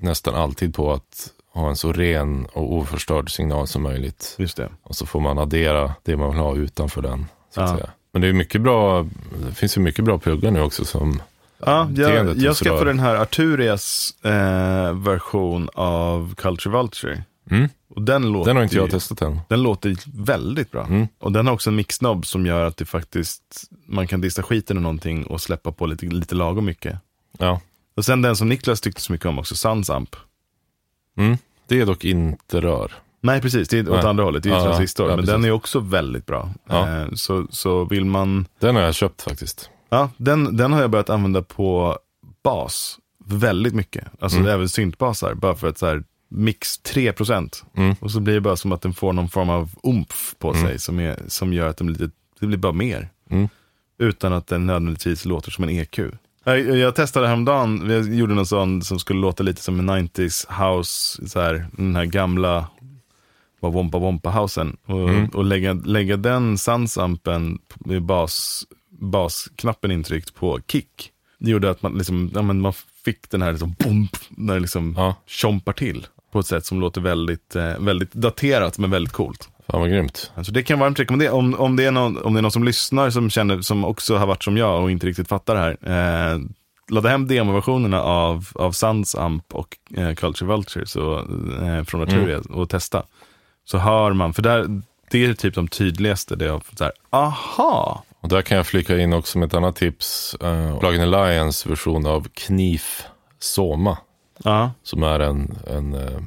[0.00, 4.34] nästan alltid på att ha en så ren och oförstörd signal som möjligt.
[4.38, 4.68] Just det.
[4.82, 7.26] Och så får man addera det man vill ha utanför den.
[7.54, 7.76] Så att Ja.
[7.76, 7.90] säga.
[8.12, 9.06] Men det är mycket bra,
[9.46, 11.22] det finns ju mycket bra pluggar nu också som
[11.58, 17.24] Ja, jag, jag skaffade den här Arturias eh, version av Culture Vulture.
[17.50, 17.68] Mm.
[17.88, 19.40] Och den låter, Den har inte jag ju- testat än.
[19.48, 20.84] den låter väldigt bra.
[20.86, 21.08] Mm.
[21.18, 23.42] Och den har också en mixknobb som gör att det faktiskt,
[23.86, 26.98] man kan dista skiten ur någonting och släppa på lite, lite lagom mycket.
[27.38, 27.60] Ja.
[27.96, 30.16] Och sen den som Niklas tyckte så mycket om också, Sunsamp.
[31.16, 31.36] Mm.
[31.68, 32.92] Det är dock inte rör.
[33.20, 33.68] Nej, precis.
[33.68, 34.06] Det är åt Nej.
[34.06, 34.42] andra hållet.
[34.42, 34.70] Det är ju Ja, ja.
[34.70, 35.06] transistor.
[35.10, 35.32] Ja, men precis.
[35.32, 36.50] den är också väldigt bra.
[36.68, 36.88] Ja.
[37.02, 38.46] Eh, så, så vill man...
[38.58, 39.70] Den har jag köpt faktiskt.
[39.88, 41.98] Ja, den, den har jag börjat använda på
[42.44, 44.04] bas väldigt mycket.
[44.20, 44.50] Alltså Mm.
[44.50, 45.34] även syntbasar.
[45.34, 47.64] Bara för att så här, mix 3%.
[47.76, 47.94] Mm.
[48.00, 50.62] Och så blir det bara som att den får någon form av umf på Mm.
[50.66, 50.78] sig.
[50.78, 53.08] Som, är, som gör att den blir lite, det blir bara mer.
[53.30, 53.48] Mm.
[53.98, 55.98] Utan att den nödvändigtvis låter som en EQ.
[56.44, 60.46] Jag, jag testade häromdagen, jag gjorde någon sån som skulle låta lite som en 90s
[60.76, 62.66] house, så här, den här gamla
[63.60, 64.76] var Wompa Wompa housen.
[64.86, 65.28] Och, Mm.
[65.28, 68.66] och lägga, lägga den Sunsampen med bas,
[68.98, 71.10] basknappen intryckt på kick.
[71.38, 72.72] Det gjorde att man, liksom, ja, man
[73.04, 75.14] fick den här liksom, boom, när det liksom Ja.
[75.26, 76.06] tjompar till.
[76.32, 79.48] På ett sätt som låter väldigt, eh, väldigt daterat men väldigt coolt.
[79.68, 80.32] Fan vad grymt.
[80.34, 81.32] Alltså det kan varmt rekommendera.
[81.32, 84.16] Om, om, det är någon, om det är någon som lyssnar som känner, som också
[84.16, 86.32] har varit som jag och inte riktigt fattar det här.
[86.34, 86.40] Eh,
[86.88, 91.18] ladda hem demoversionerna av, av Suns Amp och eh, Culture Vulture så,
[91.62, 93.02] eh, från Arturia och testa.
[93.64, 96.36] Så hör man, för där, det är typ de tydligaste.
[96.36, 98.02] Det är så här, aha!
[98.26, 100.36] Och där kan jag flika in också med ett annat tips.
[100.42, 103.04] Uh, Plugin Alliance version av Knif
[103.38, 103.98] Soma.
[104.44, 106.20] Ja, Som är en, en uh,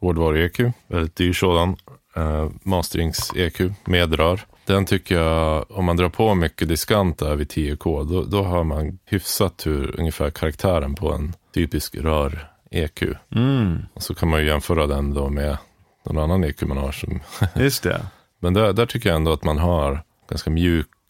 [0.00, 0.72] hårdvaru-EQ.
[0.86, 1.76] Väldigt dyr sådan.
[2.16, 4.40] Uh, Masterings-EQ med rör.
[4.66, 8.64] Den tycker jag, om man drar på mycket diskant där vid 10K, då, då har
[8.64, 13.02] man hyfsat hur ungefär karaktären på en typisk rör-EQ.
[13.34, 13.78] mm.
[13.94, 15.56] Och så kan man ju jämföra den då med
[16.04, 17.00] någon annan ekimanage.
[17.00, 17.20] Som
[17.62, 18.06] Just det.
[18.40, 20.50] Men där, där tycker jag ändå att man har ganska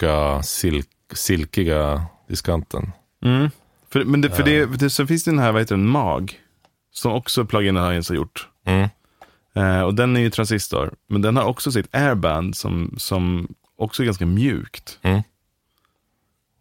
[0.01, 2.91] mjuka, silk, silkiga diskanten.
[3.25, 3.49] Mm.
[3.89, 5.87] För, men det, för det, för det, så finns det den här, vad heter den,
[5.87, 6.39] MAG.
[6.91, 8.47] Som också Plug-in Alliance har gjort.
[8.65, 8.89] Mm.
[9.55, 10.93] Eh, och den är ju transistor.
[11.07, 14.99] Men den har också sitt airband som, som också är ganska mjukt.
[15.01, 15.21] Mm.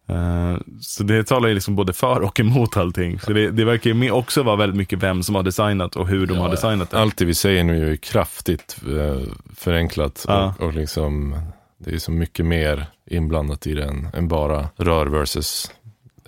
[0.08, 3.20] Eh, så det talar ju liksom både för och emot allting.
[3.20, 6.26] Så det, det verkar ju också vara väldigt mycket vem som har designat och hur
[6.26, 6.98] de har designat det.
[6.98, 9.22] Allt det vi säger nu är ju kraftigt eh,
[9.56, 10.24] förenklat.
[10.28, 10.54] Ja.
[10.58, 11.36] Och, och liksom,
[11.84, 15.70] det är så mycket mer inblandat i det än, än bara rör versus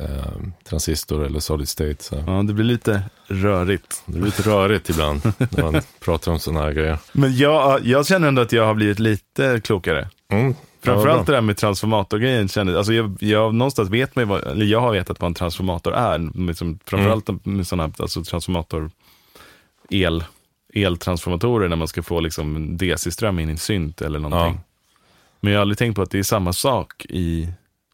[0.01, 0.09] eh,
[0.65, 2.05] transistor eller solid state.
[2.05, 2.25] Så.
[2.27, 4.03] Ja, det blir lite rörigt.
[4.07, 6.99] Det blir lite rörigt ibland när man pratar om sådana här grejer.
[7.13, 10.09] Men jag, jag känner ändå att jag har blivit lite klokare.
[10.29, 10.55] Mm.
[10.81, 12.49] Framförallt Ja, det där med transformatorgrejen.
[12.49, 15.95] Kände, alltså jag, jag, någonstans vet man vad, eller jag har vetat vad en transformator
[15.95, 16.47] är.
[16.47, 18.91] Liksom, framförallt med sådana alltså transformator,
[19.91, 20.25] el,
[20.75, 24.55] eltransformatorer när man ska få liksom DC-ström in i en synt eller någonting.
[24.55, 24.74] Ja.
[25.45, 27.49] Men jag har aldrig tänkt på att det är samma sak i,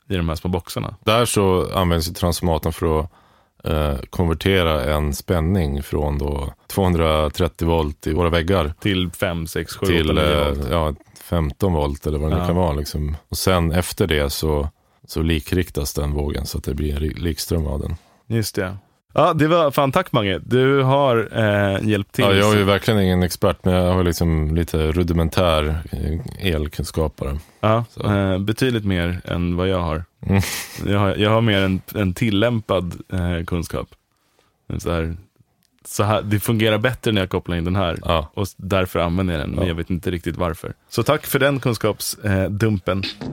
[0.08, 0.94] i de här små boxarna.
[1.04, 3.10] Där så används transformatorn för att
[3.64, 9.86] eh, konvertera en spänning från då 230 volt i våra väggar Till 5, 6, 7,
[9.86, 10.68] 8, till 9 eh, volt.
[10.70, 12.46] ja, 15 volt eller vad det nu Ja.
[12.46, 12.72] kan vara.
[12.72, 13.16] Liksom.
[13.28, 14.68] Och sen efter det så,
[15.06, 17.96] så likriktas den vågen så att det blir en likström av den.
[18.26, 18.76] Just det.
[19.12, 20.38] Ja, det var fan tack Mange.
[20.38, 22.24] Du har eh, hjälpt till.
[22.24, 27.38] Ja, jag är ju verkligen ingen expert men jag har liksom lite rudimentär eh, elkunskapare.
[27.60, 30.04] Ja, eh, betydligt mer än vad jag har.
[30.26, 30.42] Mm.
[30.86, 33.88] Jag har, jag har mer en, en tillämpad eh, kunskap.
[34.78, 35.16] Så här,
[35.84, 37.98] så här, det fungerar bättre när jag kopplar in den här.
[38.04, 38.30] Ja.
[38.34, 39.68] Och därför använder jag den, men Ja.
[39.68, 40.72] jag vet inte riktigt varför.
[40.88, 43.02] Så tack för den kunskapsdumpen.
[43.20, 43.30] Eh,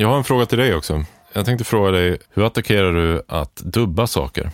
[0.00, 1.04] Jag har en fråga till dig också.
[1.32, 4.50] Jag tänkte fråga dig, hur attackerar du att dubba saker?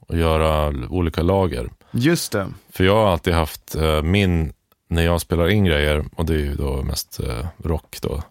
[0.00, 1.70] Och göra olika lager?
[1.90, 2.46] Just det.
[2.70, 4.52] För jag har alltid haft eh, min,
[4.88, 8.22] när jag spelar in grejer, och det är ju då mest eh, rock då,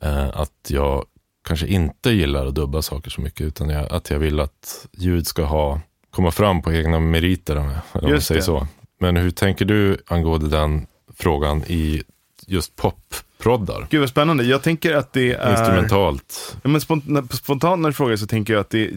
[0.00, 1.04] eh, att jag
[1.44, 5.26] kanske inte gillar att dubba saker så mycket, utan jag, att jag vill att ljud
[5.26, 5.80] ska ha,
[6.10, 8.44] komma fram på egna meriter, om man säger det.
[8.44, 8.66] så.
[9.00, 12.02] Men hur tänker du angående den frågan i
[12.48, 13.86] just popproddar?
[13.90, 14.44] Gud vad spännande.
[14.44, 15.50] Jag tänker att det är...
[15.50, 16.56] Instrumentalt.
[16.62, 18.90] Ja, men spontant, spontant när du frågar så tänker jag att, det,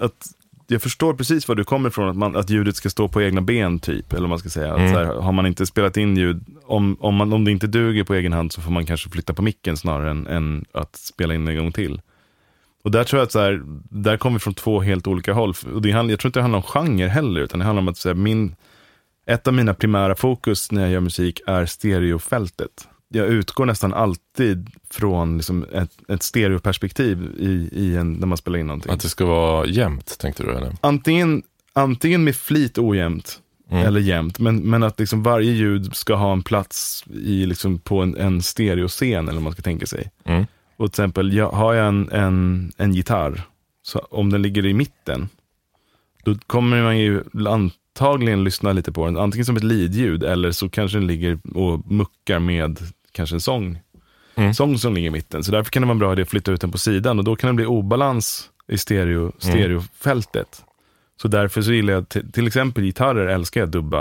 [0.00, 0.26] att
[0.66, 3.40] jag förstår precis var du kommer ifrån, att, man, att ljudet ska stå på egna
[3.40, 4.12] ben typ.
[4.12, 4.72] Eller man ska säga.
[4.72, 4.92] Att, Mm.
[4.92, 8.04] så här, har man inte spelat in ljud, om, om, man, om det inte duger
[8.04, 11.34] på egen hand så får man kanske flytta på micken snarare än, än att spela
[11.34, 12.00] in en gång till.
[12.84, 15.54] Och där tror jag att så här, där kommer vi från två helt olika håll.
[15.74, 17.88] Och det handlar, jag tror inte det handlar om genre heller, utan det handlar om
[17.88, 18.54] att så här, min,
[19.26, 22.88] ett av mina primära fokus när jag gör musik är stereofältet.
[23.08, 28.58] Jag utgår nästan alltid från liksom ett, ett stereoperspektiv i, i en, när man spelar
[28.58, 28.92] in någonting.
[28.92, 30.50] Att det ska vara jämnt, tänkte du?
[30.50, 30.76] Eller?
[30.80, 33.86] Antingen, antingen med flit ojämnt Mm.
[33.86, 38.00] eller jämnt, men, men att liksom varje ljud ska ha en plats i, liksom på
[38.02, 40.10] en, en stereoscen, eller vad man ska tänka sig.
[40.24, 40.46] Mm.
[40.76, 43.42] Och till exempel, jag, har jag en, en, en gitarr,
[43.82, 45.28] så om den ligger i mitten,
[46.24, 47.22] då kommer man ju
[47.98, 51.90] antagligen lyssna lite på den, antingen som ett lidljud, eller så kanske den ligger och
[51.92, 52.78] muckar med
[53.12, 53.78] kanske en sång.
[54.34, 54.54] Mm.
[54.54, 55.44] Sång som ligger i mitten.
[55.44, 57.24] Så därför kan det vara en bra idé att flytta ut den på sidan, och
[57.24, 60.64] då kan det bli obalans i stereo, stereofältet.
[61.22, 64.00] Så därför så gillar jag, till exempel gitarrer älskar jag att dubba,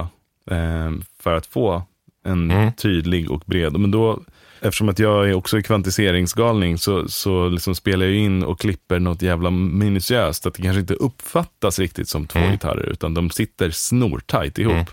[0.51, 1.83] eh, för att få
[2.25, 2.73] en Mm.
[2.73, 3.79] tydlig och bred.
[3.79, 4.19] Men då,
[4.61, 9.21] eftersom att jag är också kvantiseringsgalning så, så liksom spelar jag in och klipper något
[9.21, 10.45] jävla minutiöst.
[10.45, 12.51] Att det kanske inte uppfattas riktigt som två Mm.
[12.51, 14.73] gitarrer, utan de sitter snortajt ihop.
[14.73, 14.85] Mm.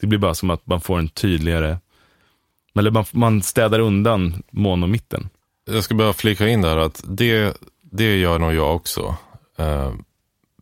[0.00, 1.78] Det blir bara som att man får en tydligare,
[2.74, 5.28] eller man, man städar undan monomitten.
[5.64, 9.16] Jag ska bara flika in där att det, det gör nog jag också.
[9.58, 9.92] Eh,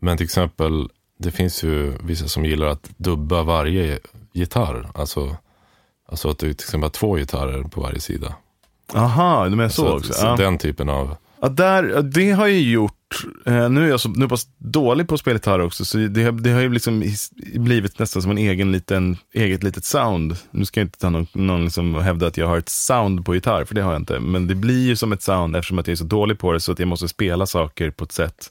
[0.01, 3.99] Men till exempel, det finns ju vissa som gillar att dubba varje
[4.33, 4.91] gitarr.
[4.95, 5.37] Alltså,
[6.09, 8.35] alltså att du till exempel har två gitarrer på varje sida.
[8.95, 10.13] Aha, du menar så, Så, också?
[10.13, 10.37] så ja.
[10.37, 11.17] Den typen av...
[11.43, 12.93] Ja, där, det har jag gjort.
[13.47, 15.99] Eh, nu är jag så, nu är pass dålig på att spela gitarr också, så
[15.99, 17.03] det, har- det har ju liksom
[17.55, 20.37] blivit nästan som en egen liten, eget litet sound.
[20.51, 23.35] Nu ska jag inte ta någon, någon liksom hävda att jag har ett sound på
[23.35, 24.21] gitarr, för det har jag inte.
[24.21, 26.61] Men det blir ju som ett sound eftersom att jag är så dålig på det,
[26.61, 28.51] så att jag måste spela saker på ett sätt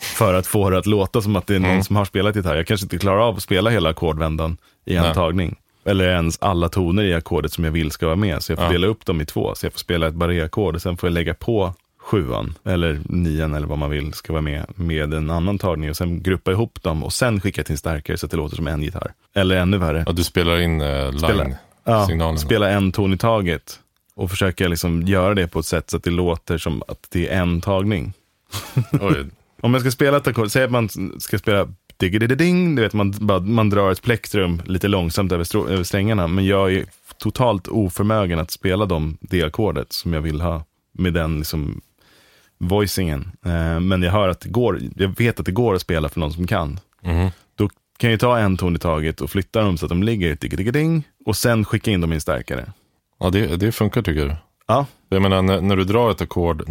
[0.00, 1.84] för att få det att låta som att det är någon Mm.
[1.84, 2.56] som har spelat gitarr.
[2.56, 5.14] Jag kanske inte klarar av att spela hela ackordvändan i en Nej.
[5.14, 5.56] tagning.
[5.84, 8.42] Eller ens alla toner i ackordet som jag vill ska vara med.
[8.42, 8.72] Så jag får Ja.
[8.72, 9.54] dela upp dem i två.
[9.54, 13.54] Så jag får spela ett barré-ackord och sen får jag lägga på sjuan eller nian
[13.54, 16.82] eller vad man vill ska vara med med en annan tagning och sen gruppa ihop
[16.82, 19.12] dem och sen skicka till en starkare så att det låter som en gitarr.
[19.34, 21.46] Eller ännu värre, Ja, du spelar in eh, Spela-
[21.84, 22.38] ja, line-signalen.
[22.38, 23.78] spela en ton i taget
[24.14, 27.28] och försöka liksom göra det på ett sätt så att det låter som att det
[27.28, 28.12] är en tagning.
[29.62, 30.88] Om jag ska spela ett ackord, säg att man
[31.18, 31.68] ska spela
[32.08, 36.26] ding du vet man, bara, man drar ett plektrum lite långsamt över, över strängarna.
[36.28, 36.84] Men jag är
[37.18, 41.80] totalt oförmögen att spela de, det ackordet som jag vill ha med den liksom
[42.58, 43.30] voicingen.
[43.44, 46.20] Eh, men jag hör att det går, jag vet att det går att spela för
[46.20, 46.80] någon som kan.
[47.02, 47.30] Mhm.
[47.54, 50.72] Då kan jag ta en ton i taget och flytta dem så att de ligger
[50.72, 52.72] ding och sen skicka in dem i en starkare.
[53.20, 54.36] Ja, det, det funkar tycker du.
[54.66, 56.64] Ja, Jag menar, när, när du drar ett ackord,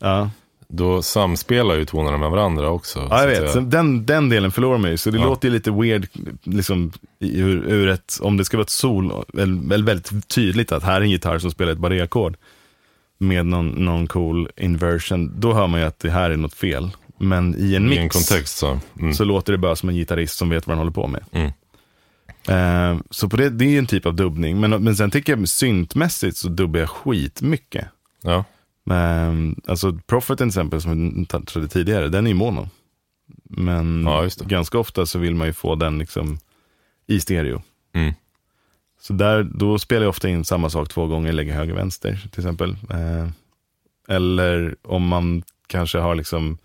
[0.00, 0.30] ja.
[0.76, 3.06] Då samspelar ju tonerna med varandra också.
[3.10, 3.50] Ja, jag vet.
[3.52, 4.98] Så den, den delen förlorar mig.
[4.98, 5.24] Så det Ja.
[5.24, 6.06] låter ju lite weird,
[6.44, 10.82] liksom, i- ur, ur ett, om det ska vara ett sol, eller, väldigt tydligt att
[10.82, 12.36] här är en gitarr som spelar ett barré-ackord
[13.18, 16.90] med någon, någon cool inversion, då hör man ju att det här är något fel.
[17.18, 18.78] Men i en I mix en kontext så.
[19.00, 19.14] Mm.
[19.14, 21.24] så låter det bara som en gitarrist som vet vad han håller på med.
[21.32, 21.50] Mm.
[22.48, 24.60] Eh, så på det, det är ju en typ av dubbning.
[24.60, 27.86] Men, men sen tycker jag syntmässigt så dubbar jag skitmycket.
[28.22, 28.44] Ja.
[28.84, 32.68] Men, alltså Prophet till exempel, som vi touchade tidigare, den är ju mono.
[33.44, 36.38] Men Ja, ganska ofta så vill man ju få den liksom
[37.06, 37.62] i stereo.
[37.94, 38.14] Mm.
[39.00, 42.40] Så där, då spelar jag ofta in samma sak två gånger, lägger höger vänster till
[42.40, 42.76] exempel.
[42.90, 43.28] Eh,
[44.08, 46.58] eller om man kanske har liksom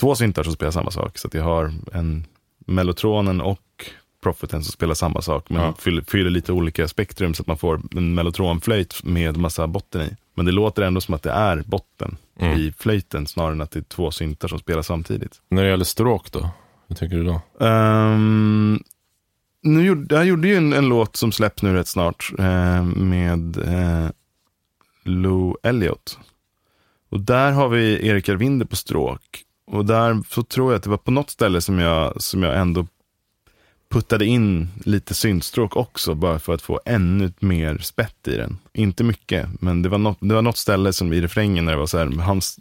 [0.00, 1.18] två syntar som spelar samma sak.
[1.18, 2.26] Så att jag har en
[2.58, 3.60] mellotronen och
[4.22, 5.50] Propheten som spelar samma sak.
[5.50, 5.74] Men Ja.
[5.78, 10.16] fyller, fyller lite olika spektrum så att man får en mellotronflöjt med massa botten i.
[10.34, 12.58] Men det låter ändå som att det är botten Mm.
[12.58, 15.40] i flöjten snarare än att det är två syntar som spelar samtidigt.
[15.48, 16.50] När det gäller stråk då?
[16.88, 17.66] Hur tänker du då?
[17.66, 18.82] Um,
[19.62, 23.56] nu gjorde, jag gjorde ju en, en låt som släpps nu rätt snart eh, med
[23.56, 24.10] eh,
[25.02, 26.18] Lou Elliott.
[27.10, 29.42] Och där har vi Erik Arvinder på stråk.
[29.66, 32.58] Och där så tror jag att det var på något ställe som jag, som jag
[32.60, 32.86] ändå
[33.92, 38.58] puttade in lite syntstråk också, bara för att få ännu mer spett i den.
[38.72, 41.78] Inte mycket, men det var något, det var något ställe som i refrängen när det
[41.78, 42.58] var så här, hans,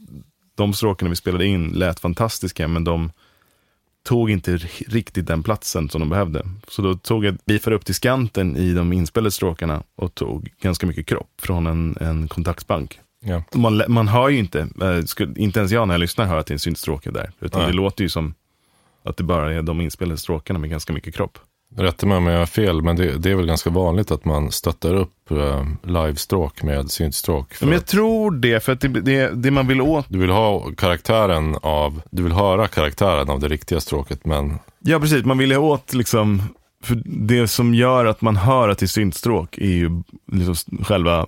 [0.58, 3.12] de stråken vi spelade in lät fantastiska, men de
[4.04, 6.46] tog inte riktigt den platsen som de behövde.
[6.68, 10.88] Så då tog jag, bifade upp till skanten i de inspelade stråkarna och tog ganska
[10.88, 13.00] mycket kropp från en, en kontaktbank.
[13.26, 13.44] Ja.
[13.56, 16.52] Man, man hör ju inte, eh, inte ens jag när jag lyssnar hör att det
[16.52, 17.32] är en syntstråke där.
[17.40, 17.72] Utan Nej.
[17.72, 18.34] det låter ju som
[19.04, 21.38] att det bara är de inspelade stråkarna med ganska mycket kropp.
[21.78, 24.52] Rätta mig om jag har fel, men det, det är väl ganska vanligt att man
[24.52, 27.62] stöttar upp eh, livestråk med syntstråk.
[27.62, 30.72] Men jag tror det, för att det, det, det man vill åt, Du vill ha
[30.78, 35.52] karaktären av, du vill höra karaktären av det riktiga stråket, men ja precis, man vill
[35.52, 36.42] ju åt liksom,
[36.84, 41.28] för det som gör att man hör att det är syntstråk är ju liksom själva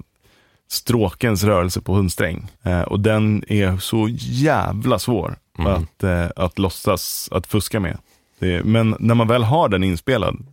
[0.70, 2.48] stråkens rörelse på hundsträng.
[2.64, 5.72] Eh, och den är så jävla svår Mm.
[5.74, 7.98] att, eh, att låtsas, att fuska med.
[8.40, 10.46] Det, men när man väl har den inspelad,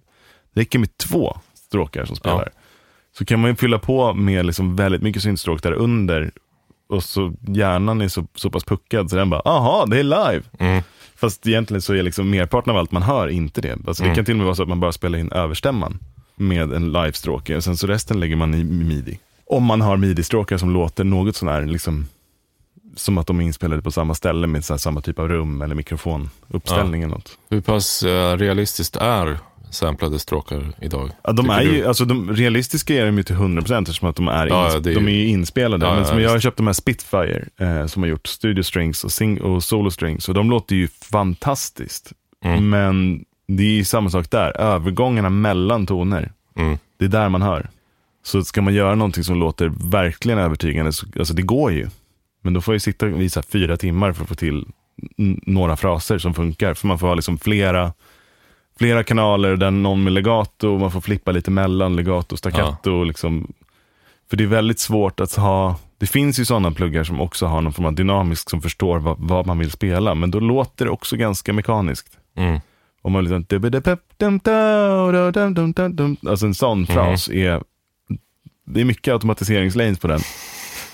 [0.54, 2.50] det räcker med två stråkar som spelar.
[3.18, 6.30] Så kan man ju fylla på med liksom väldigt mycket syntstråk där under.
[6.88, 10.42] Och så hjärnan är så, så pass puckad så den bara, aha, det är live.
[10.58, 10.82] mm,
[11.16, 13.78] Fast egentligen så är liksom merparten av allt man hör inte det.
[13.86, 14.12] Alltså Mm.
[14.12, 15.98] Det kan till och med vara så att man bara spelar in överstämman
[16.36, 19.18] med en live-stråke och sen så resten lägger man i midi.
[19.50, 22.06] Om man har midi-stråkar som låter något sånär, liksom,
[22.96, 25.74] som att de är inspelade på samma ställe med här, samma typ av rum eller
[25.74, 27.38] mikrofonuppställning eller något.
[27.50, 29.38] hur pass eh, realistiskt är
[29.70, 31.10] samplade stråkar idag?
[31.24, 34.28] Ja, de är ju, alltså de realistiska är de ju till 100% eftersom att de
[34.28, 35.86] är, Ja, ins- ja, är de är ju- ju inspelade.
[35.86, 38.62] Ja, men ja, som jag har köpt de här Spitfire eh, som har gjort studio
[38.62, 42.12] strings och, sing- och solo strings och de låter ju fantastiskt.
[42.44, 42.70] Mm.
[42.70, 46.78] Men det är ju samma sak där, övergångarna mellan toner, Mm.
[46.98, 47.68] det är där man hör.
[48.22, 51.88] Så ska man göra någonting som låter verkligen övertygande, så, alltså det går ju.
[52.42, 54.66] Men då får jag sitta och visa fyra timmar för att få till
[55.46, 56.74] några fraser som funkar.
[56.74, 57.92] För man får ha liksom flera,
[58.78, 63.04] flera kanaler där någon med legato, man får flippa lite mellan legato och staccato.
[63.04, 63.52] Liksom.
[64.30, 67.60] För det är väldigt svårt att ha, det finns ju sådana pluggar som också har
[67.60, 70.14] någon form av dynamisk som förstår vad, vad man vill spela.
[70.14, 72.18] Men då låter det också ganska mekaniskt.
[72.36, 72.60] Mm.
[73.02, 73.46] Om man liksom,
[76.26, 77.62] alltså en sån fras är,
[78.70, 80.20] det är mycket automatiseringslanes på den.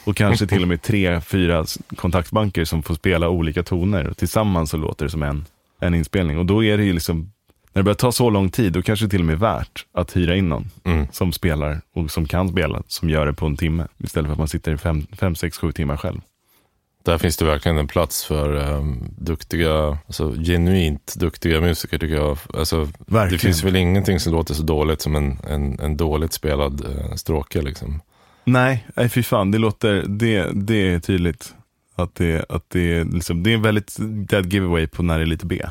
[0.04, 1.64] Och kanske till och med tre, fyra
[1.96, 4.12] kontaktbanker som får spela olika toner.
[4.16, 5.44] Tillsammans så låter det som en,
[5.80, 6.38] en inspelning.
[6.38, 7.32] Och då är det ju liksom,
[7.72, 9.86] när det börjar ta så lång tid, då kanske det till och med är värt
[9.94, 11.06] att hyra in någon Mm.
[11.12, 13.86] som spelar och som kan spela, som gör det på en timme.
[13.98, 16.20] Istället för att man sitter i fem, fem sex, sju timmar själv.
[17.06, 22.38] Där finns det verkligen en plats för um, duktiga, alltså genuint duktiga musiker tycker jag.
[22.54, 22.88] Alltså,
[23.30, 27.14] det finns väl ingenting som låter så dåligt som en, en, en dåligt spelad uh,
[27.14, 28.00] stråke liksom.
[28.44, 31.54] Nej, nej fy fan, det låter, det, det är tydligt.
[31.98, 33.96] Att det, att det, liksom, det är en väldigt
[34.28, 35.62] dead giveaway på när det är lite B.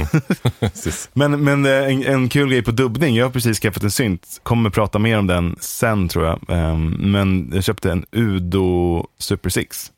[0.60, 1.10] Precis.
[1.12, 4.40] Men, men eh, en, en kul grej på dubbning, jag har precis skaffat en synt,
[4.42, 6.40] kommer prata mer om den sen tror jag.
[6.48, 9.92] Ehm, men jag köpte en Udo Super 6.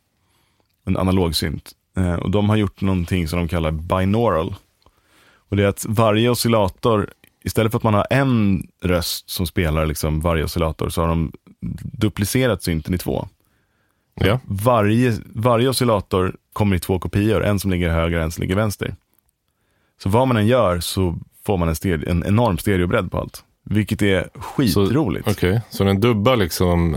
[0.89, 1.73] En analog synt.
[1.97, 4.55] Eh, och de har gjort någonting som de kallar binaural.
[5.49, 7.11] Och det är att varje oscillator,
[7.45, 11.33] istället för att man har en röst som spelar liksom varje oscillator, så har de
[11.83, 13.29] duplicerat synten i två.
[14.15, 14.41] Ja.
[14.45, 18.57] Varje, varje oscillator kommer i två kopior, en som ligger höger och en som ligger
[18.57, 18.95] vänster.
[20.03, 23.45] Så vad man än gör så får man en, stereo, en enorm stereobredd på allt.
[23.65, 25.29] Vilket är skitroligt.
[25.29, 26.97] Okej, så den dubbar liksom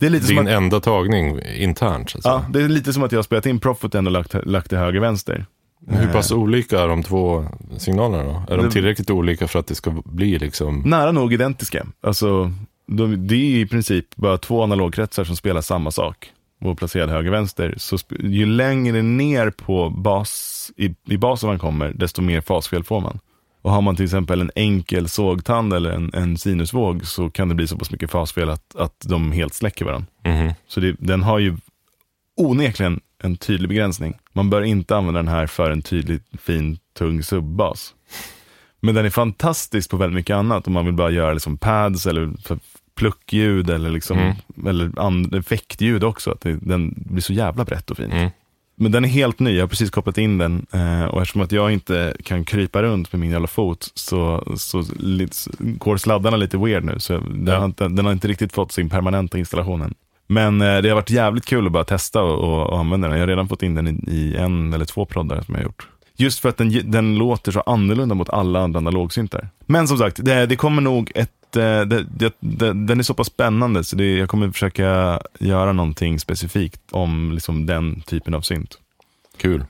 [0.00, 2.10] Det är lite som din att, enda tagning internt.
[2.10, 2.50] Så att ja, säga.
[2.52, 5.00] det är lite som att jag har spelat in Profiten och lagt, lagt det höger
[5.00, 5.46] vänster.
[5.86, 8.52] Hur pass olika är de två signalerna då?
[8.52, 10.82] Är de Det- tillräckligt olika för att det ska bli liksom...
[10.86, 11.86] Nära nog identiska.
[12.00, 12.52] Alltså,
[12.86, 16.30] de, det är i princip bara två analogkretsar som spelar samma sak
[16.60, 17.74] och placerad höger-vänster.
[17.76, 23.00] Så ju längre ner på bas, i, i basen man kommer, desto mer fasfel får
[23.00, 23.18] man.
[23.68, 27.54] Och har man till exempel en enkel sågtand eller en, en sinusvåg så kan det
[27.54, 30.06] bli så pass mycket fasfel att, att de helt släcker varandra.
[30.24, 30.52] Mhm.
[30.68, 31.56] Så det, den har ju
[32.36, 34.14] onekligen en tydlig begränsning.
[34.32, 37.94] Man bör inte använda den här för en tydlig, fin, tung subbas.
[38.80, 40.66] Men den är fantastisk på väldigt mycket annat.
[40.66, 42.32] Om man vill bara göra liksom pads eller
[42.94, 44.66] pluckljud eller, liksom, Mm.
[44.66, 46.30] eller and, effektljud också.
[46.30, 48.12] Att det, den blir så jävla brett och fint.
[48.12, 48.30] Mm.
[48.80, 50.66] Men den är helt ny, jag har precis kopplat in den.
[50.72, 54.84] Eh, och eftersom att jag inte kan krypa runt med min jävla fot så, så
[55.58, 56.94] går sladdarna lite weird nu.
[56.98, 57.58] Så den, Ja.
[57.58, 59.94] har inte, den har inte riktigt fått sin permanenta installation än.
[60.26, 63.16] Men eh, det har varit jävligt kul att bara testa och, och, använda den.
[63.16, 65.64] Jag har redan fått in den i, i en eller två proddar som jag har
[65.64, 65.88] gjort.
[66.16, 69.48] Just för att den, den låter så annorlunda mot alla andra analogsyntar.
[69.66, 73.26] Men som sagt, det, det kommer nog ett det, det, det, den är så pass
[73.26, 78.78] spännande så jag kommer försöka göra någonting specifikt om liksom, den typen av synt.
[79.36, 79.64] Kul.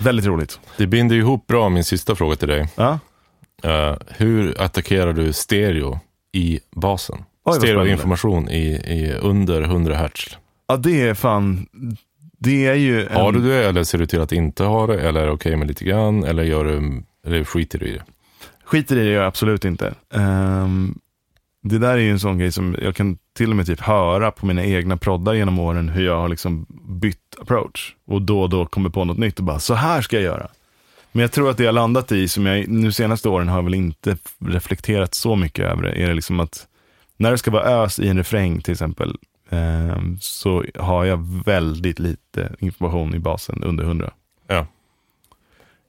[0.00, 0.60] Väldigt roligt.
[0.76, 2.68] Det binder ihop bra min sista fråga till dig.
[2.76, 2.98] Ja,
[3.62, 5.98] Eh, hur attackerar du stereo
[6.32, 7.16] i basen?
[7.42, 7.66] spännande.
[7.66, 10.38] Stereoinformation i, i under 100 hertz.
[10.66, 11.66] ja det är fan,
[12.38, 15.00] det är ju en, Har du det eller ser du till att inte ha det?
[15.00, 16.24] Eller är det okej med lite grann?
[16.24, 18.02] Eller, gör du, eller skiter du i det?
[18.64, 19.94] Skiter i det gör jag absolut inte.
[20.14, 20.98] Ehm,
[21.66, 24.30] det där är ju en sån grej som jag kan till och med typ höra
[24.30, 26.66] på mina egna proddar genom åren hur jag har liksom
[27.00, 27.94] bytt approach.
[28.06, 30.48] Och då och då kommer på något nytt och bara, så här ska jag göra.
[31.12, 33.74] Men jag tror att det jag landat i, som jag nu senaste åren har väl
[33.74, 36.66] inte reflekterat så mycket över det, är det liksom att
[37.16, 39.16] när det ska vara ös i en refräng till exempel,
[39.50, 44.12] ehm, så har jag väldigt lite information i basen under 100.
[44.46, 44.66] Ja.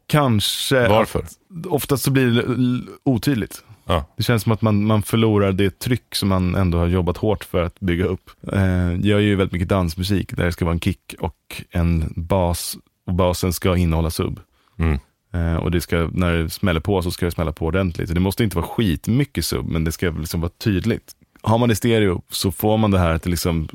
[0.07, 1.25] Kanske Varför?
[1.67, 3.63] oftast så blir det otydligt.
[3.87, 4.05] Ja.
[4.17, 7.43] Det känns som att man, man förlorar det tryck som man ändå har jobbat hårt
[7.43, 8.29] för att bygga upp.
[8.53, 8.61] Eh,
[8.93, 12.77] jag gör ju väldigt mycket dansmusik där det ska vara en kick och en bas
[13.07, 14.39] och basen ska innehålla sub.
[14.79, 14.99] Mm.
[15.33, 18.13] Eh, och det ska, när det smäller på så ska det smälla på ordentligt.
[18.13, 21.11] Det måste inte vara skitmycket sub, men det ska liksom vara tydligt.
[21.41, 23.67] Har man det stereo så får man det här att liksom,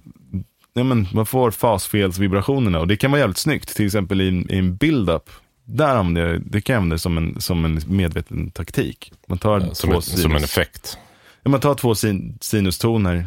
[0.74, 3.76] ja, men man får fasfelsvibrationerna och det kan vara jävligt snyggt.
[3.76, 5.30] Till exempel i, en- i en build-up.
[5.72, 9.12] Där använder jag, det kan jag använda som en, som en medveten taktik.
[9.26, 10.98] Man tar Som, två ett, som en sinus- effekt.
[11.42, 13.26] Ja, man tar två sin, sinustoner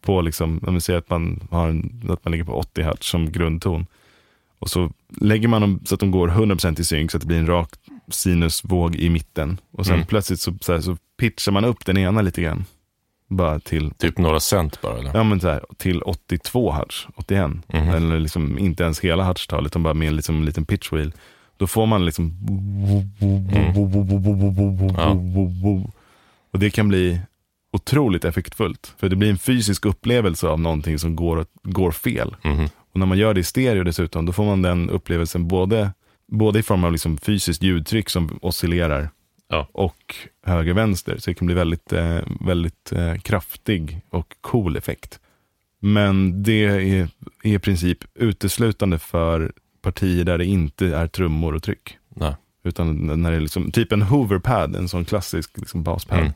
[0.00, 3.06] på, liksom, om vi säger att man, har en, att man ligger på 80 hertz
[3.06, 3.86] som grundton.
[4.58, 7.26] Och så lägger man dem så att de går 100% i synk så att det
[7.26, 7.68] blir en rak
[8.10, 9.58] sinusvåg i mitten.
[9.70, 10.06] Och sen Mm.
[10.06, 12.64] plötsligt så, så, här, så pitchar man upp den ena lite grann.
[13.28, 15.10] Bara till, Typ några cent bara eller?
[15.14, 17.50] ja, men så här, till 82 hertz, 81.
[17.50, 17.88] Mhm.
[17.88, 21.12] Eller liksom inte ens hela hertztal utan bara med en liksom, liten pitch wheel.
[21.62, 22.32] Då får man liksom...
[26.52, 27.20] Och det kan bli
[27.72, 28.94] otroligt effektfullt.
[28.98, 32.36] För det blir en fysisk upplevelse av någonting som går, går fel.
[32.44, 32.68] Mhm.
[32.92, 35.92] Och när man gör det i stereo dessutom, då får man den upplevelsen både,
[36.28, 39.10] både i form av liksom fysiskt ljudtryck som oscillerar
[39.48, 39.68] Ja.
[39.72, 40.14] och
[40.46, 41.18] höger-vänster.
[41.18, 45.20] Så det kan bli väldigt, eh, väldigt eh, kraftig och cool effekt.
[45.80, 47.08] Men det är
[47.42, 51.96] i princip uteslutande för partier där det inte är trummor och tryck.
[52.08, 52.34] Nej.
[52.64, 56.18] Utan när det är liksom, typ en hoverpad, en sån klassisk liksom baspad.
[56.18, 56.32] Mm.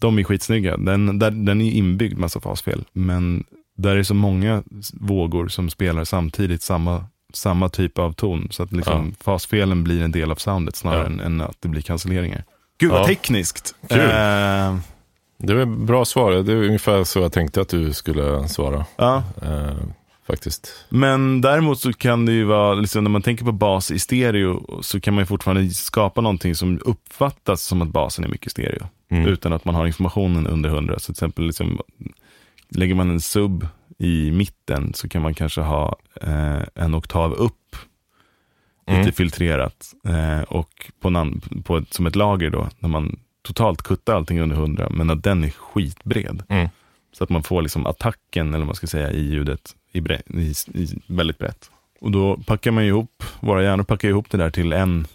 [0.00, 0.76] De är skitsnygga.
[0.76, 2.84] Den, där, den är inbyggd massa fasfel.
[2.92, 3.44] Men
[3.76, 4.62] där är så många
[4.92, 8.48] vågor som spelar samtidigt samma, samma typ av ton.
[8.50, 11.06] Så att liksom fasfelen blir en del av soundet snarare Ja.
[11.06, 12.44] än, än att det blir cancelleringar.
[12.78, 13.06] Gud vad Ja.
[13.06, 13.74] tekniskt.
[13.88, 13.98] Kul.
[14.00, 14.76] Eh,
[15.42, 16.32] Det är bra svar.
[16.32, 18.86] Det är ungefär så jag tänkte att du skulle svara.
[18.96, 19.22] ja.
[19.42, 19.76] Eh,
[20.30, 20.86] faktiskt.
[20.88, 24.78] Men däremot så kan det ju vara, liksom, när man tänker på bas i stereo,
[24.82, 28.86] så kan man ju fortfarande skapa någonting som uppfattas som att basen är mycket stereo.
[29.10, 29.26] Mm.
[29.26, 30.98] Utan att man har informationen under 100.
[30.98, 31.80] Så till exempel, liksom,
[32.68, 33.66] lägger man en sub
[33.98, 37.76] i mitten så kan man kanske ha eh, en oktav upp,
[38.86, 39.12] lite Mm.
[39.12, 39.92] filtrerat.
[40.06, 44.40] Eh, och på en, på ett, som ett lager då, när man totalt kuttar allting
[44.40, 46.42] under 100, men att den är skitbred.
[46.48, 46.68] Mm.
[47.12, 50.22] Så att man får liksom attacken, eller vad man ska säga, i ljudet i bre-
[50.38, 51.70] i, i väldigt brett.
[52.00, 55.06] Och då packar man ihop, våra hjärnor packar ihop det där till en,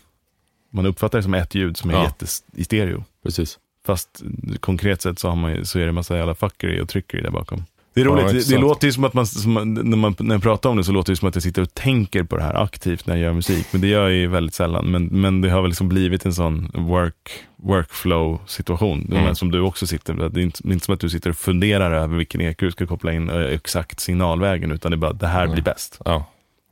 [0.69, 2.11] man uppfattar det som ett ljud som är Ja.
[2.53, 3.03] i stereo.
[3.23, 3.59] Precis.
[3.85, 4.23] Fast
[4.59, 7.63] konkret sett så, har man, så är det massa jävla fuckery och trycker där bakom.
[7.95, 10.15] Det är Ja, roligt, det, det låter ju som att man, som, man- när, man,
[10.19, 12.37] när jag pratar om det så låter det som att jag sitter och tänker på
[12.37, 13.67] det här aktivt när jag gör musik.
[13.71, 14.85] Men det gör jag ju väldigt sällan.
[14.91, 19.11] Men, men det har väl liksom blivit en sån work, workflow situation.
[19.11, 19.35] Mm.
[19.35, 22.17] Som du också sitter, det är inte, inte som att du sitter och funderar över
[22.17, 24.71] vilken EQ du ska koppla in eh, exakt signalvägen.
[24.71, 26.01] Utan det är bara, det här blir bäst.
[26.05, 26.25] Ja.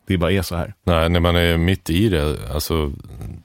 [0.08, 0.74] Det bara är så här.
[0.86, 2.92] Nej, när man är mitt i det, alltså,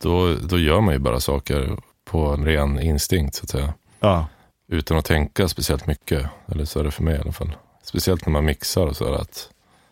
[0.01, 1.77] då, då gör man ju bara saker
[2.11, 3.75] på en ren instinkt så att säga.
[4.01, 4.27] Ja,
[4.71, 6.27] Utan att tänka speciellt mycket.
[6.53, 7.53] Eller så är det för mig i alla fall.
[7.89, 9.49] Speciellt när man mixar och så är det att,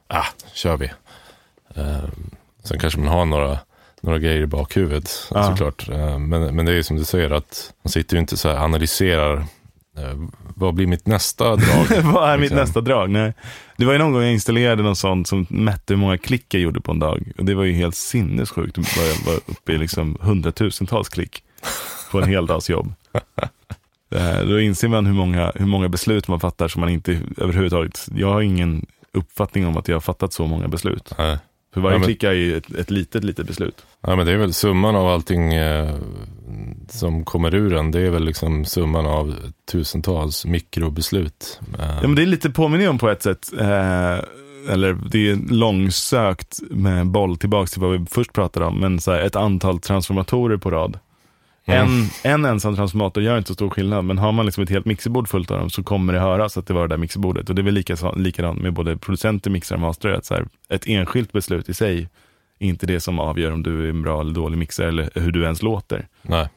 [0.09, 0.25] ah,
[0.55, 0.87] kör vi.
[1.75, 2.05] Eh,
[2.65, 3.59] sen kanske man har några,
[4.01, 5.45] några grejer i bakhuvudet Ja.
[5.51, 5.89] såklart.
[5.89, 8.57] Eh, men, men det är som du säger att man sitter ju inte så här
[8.57, 9.37] analyserar.
[9.99, 10.15] Eh,
[10.57, 11.87] vad blir mitt nästa drag?
[12.13, 12.59] Vad är mitt Liksom.
[12.59, 13.11] nästa drag?
[13.11, 13.33] Nej.
[13.77, 16.63] Det var ju någon gång jag installerade någon sån som mätte hur många klick jag
[16.63, 17.33] gjorde på en dag.
[17.39, 18.77] Och det var ju helt sinnessjukt.
[18.77, 21.43] Jag var uppe i liksom hundratusentals klick
[22.11, 22.93] på en hel dags jobb.
[24.11, 28.09] Eh, Då inser man hur många, hur många beslut man fattar som man inte överhuvudtaget,
[28.17, 31.13] jag har ingen uppfattning om att jag har fattat så många beslut.
[31.19, 31.39] Nej.
[31.75, 33.87] För varje Ja, men- klick är ju ett, ett litet, litet beslut.
[34.07, 35.95] Ja, men det är väl summan av allting eh,
[36.89, 37.91] som kommer ur en.
[37.91, 39.35] Det är väl liksom summan av
[39.73, 41.61] tusentals mikrobeslut.
[41.79, 43.53] Eh, Ja, men det är lite påminner om på ett sätt.
[43.61, 44.19] Eh,
[44.69, 48.81] eller det är långsökt med boll tillbaka till vad vi först pratade om.
[48.81, 50.99] Men så här, ett antal transformatorer på rad.
[51.67, 52.03] Mm.
[52.23, 54.05] En, en ensam transformator gör inte så stor skillnad.
[54.05, 56.67] Men har man liksom ett helt mixerbord fullt av dem så kommer det höras att
[56.67, 57.49] det var det där mixerbordet.
[57.49, 60.09] Och det är väl lika, likadant med både producenter, mixare och master.
[60.09, 62.09] Att så här, ett enskilt beslut i sig
[62.59, 65.33] är inte det som avgör om du är en bra eller dålig mixare eller hur
[65.33, 66.09] du ens låter.
[66.23, 66.49] Nej,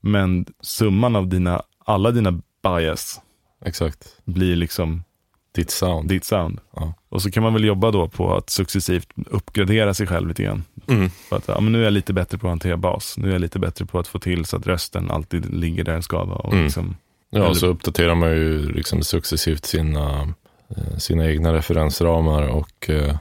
[0.00, 3.20] Men summan av dina, alla dina bias
[3.64, 4.06] exakt.
[4.24, 5.02] blir liksom
[5.54, 6.08] Ditt sound.
[6.08, 6.60] ditt sound.
[6.76, 6.94] Ja.
[7.08, 10.64] Och så kan man väl jobba då på att successivt uppgradera sig själv lite grann.
[10.88, 11.10] Mm.
[11.10, 13.14] För att, ja, men nu är jag lite bättre på att hantera bas.
[13.18, 15.92] Nu är jag lite bättre på att få till så att rösten alltid ligger där
[15.92, 16.38] den ska vara.
[16.38, 16.64] Och Mm.
[16.64, 16.96] liksom,
[17.30, 20.34] Ja, Eller- så uppdaterar man ju liksom successivt sina,
[20.76, 23.16] eh, sina egna referensramar och eh,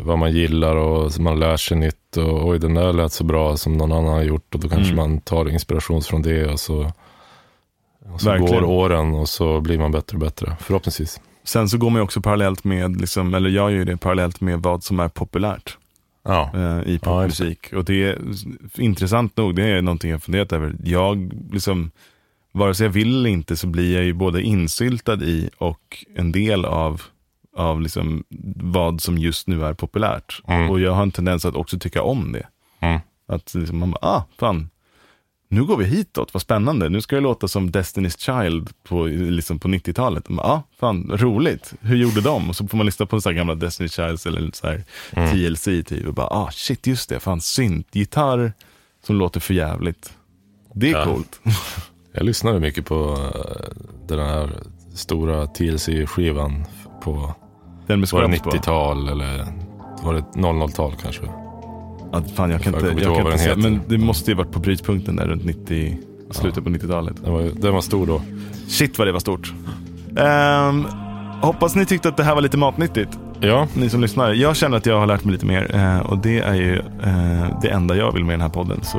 [0.00, 2.16] vad man gillar och man lär sig nytt.
[2.16, 4.92] Och oj, den där lät så bra som någon annan har gjort och då kanske
[4.92, 4.96] Mm.
[5.10, 6.92] man tar inspiration från det och så,
[8.14, 8.62] och så Verkligen.
[8.62, 11.20] går åren och så blir man bättre och bättre, förhoppningsvis.
[11.44, 14.40] Sen så går man ju också parallellt med, liksom, eller jag gör ju det parallellt
[14.40, 15.76] med vad som är populärt
[16.22, 17.72] Ja, eh, i popmusik.
[17.72, 18.18] och det är
[18.74, 20.74] intressant nog, det är någonting jag funderat över.
[20.84, 21.90] Jag, liksom,
[22.52, 26.32] vare sig jag vill eller inte så blir jag ju både insyltad i och en
[26.32, 27.02] del av,
[27.56, 28.24] av liksom
[28.56, 30.42] vad som just nu är populärt.
[30.46, 30.70] Mm.
[30.70, 32.46] Och jag har en tendens att också tycka om det.
[32.80, 33.00] Mm.
[33.28, 34.69] Att liksom, man bara, ah, fan,
[35.52, 36.88] nu går vi hitåt, vad spännande.
[36.88, 40.24] Nu ska det låta som Destiny's Child på, liksom på 90-talet.
[40.28, 41.74] Ja, ah, fan, roligt.
[41.80, 42.48] Hur gjorde de?
[42.48, 45.30] Och så får man lyssna på så här gamla Destiny's Childs eller så här Mm.
[45.30, 46.06] TLC typ.
[46.06, 47.20] Och bara, ah, shit, just det.
[47.20, 48.52] Fan, synt, gitarr
[49.06, 50.12] som låter för jävligt.
[50.74, 51.04] Det är Ja.
[51.04, 51.40] coolt.
[52.12, 53.76] jag lyssnade mycket på eh,
[54.06, 54.50] den här
[54.94, 56.64] stora TLC-skivan
[57.02, 57.34] på,
[57.86, 58.50] Den med var det scrubs på.
[58.50, 59.46] 90-tal eller
[60.02, 61.22] var det 00-tal kanske?
[62.12, 64.52] Ja, fan, jag kan Jag inte, jag kan inte säga, men det måste ju varit
[64.52, 65.98] på brytpunkten där runt 90,
[66.30, 67.14] slutet på 90-talet.
[67.24, 68.22] Den var, den var stor då.
[68.68, 69.52] Shit vad det var stort.
[70.16, 70.86] Ehm,
[71.42, 73.18] hoppas ni tyckte att det här var lite matnyttigt.
[73.40, 74.32] Ja, Ni som lyssnar.
[74.32, 75.74] Jag känner att jag har lärt mig lite mer.
[75.74, 78.80] eh, och det är ju eh, det enda jag vill med den här podden.
[78.82, 78.98] Så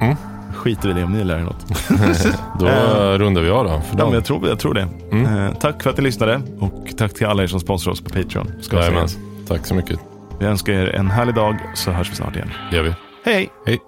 [0.00, 0.16] Mm.
[0.54, 1.66] skiter vi i det om ni lär er något.
[2.60, 3.70] då Eh, rundar vi av då.
[3.70, 4.88] För Ja, men jag, tror, jag tror det.
[5.12, 5.36] Mm.
[5.46, 6.40] Eh, tack för att ni lyssnade.
[6.60, 8.52] Och tack till alla er som sponsrar oss på Patreon.
[8.60, 9.08] Ska Jajamän.
[9.48, 9.98] Tack så mycket.
[10.40, 12.50] Vi önskar er en härlig dag så hörs vi snart igen.
[12.70, 12.94] Det gör vi.
[13.24, 13.48] Hej!
[13.66, 13.78] Hej.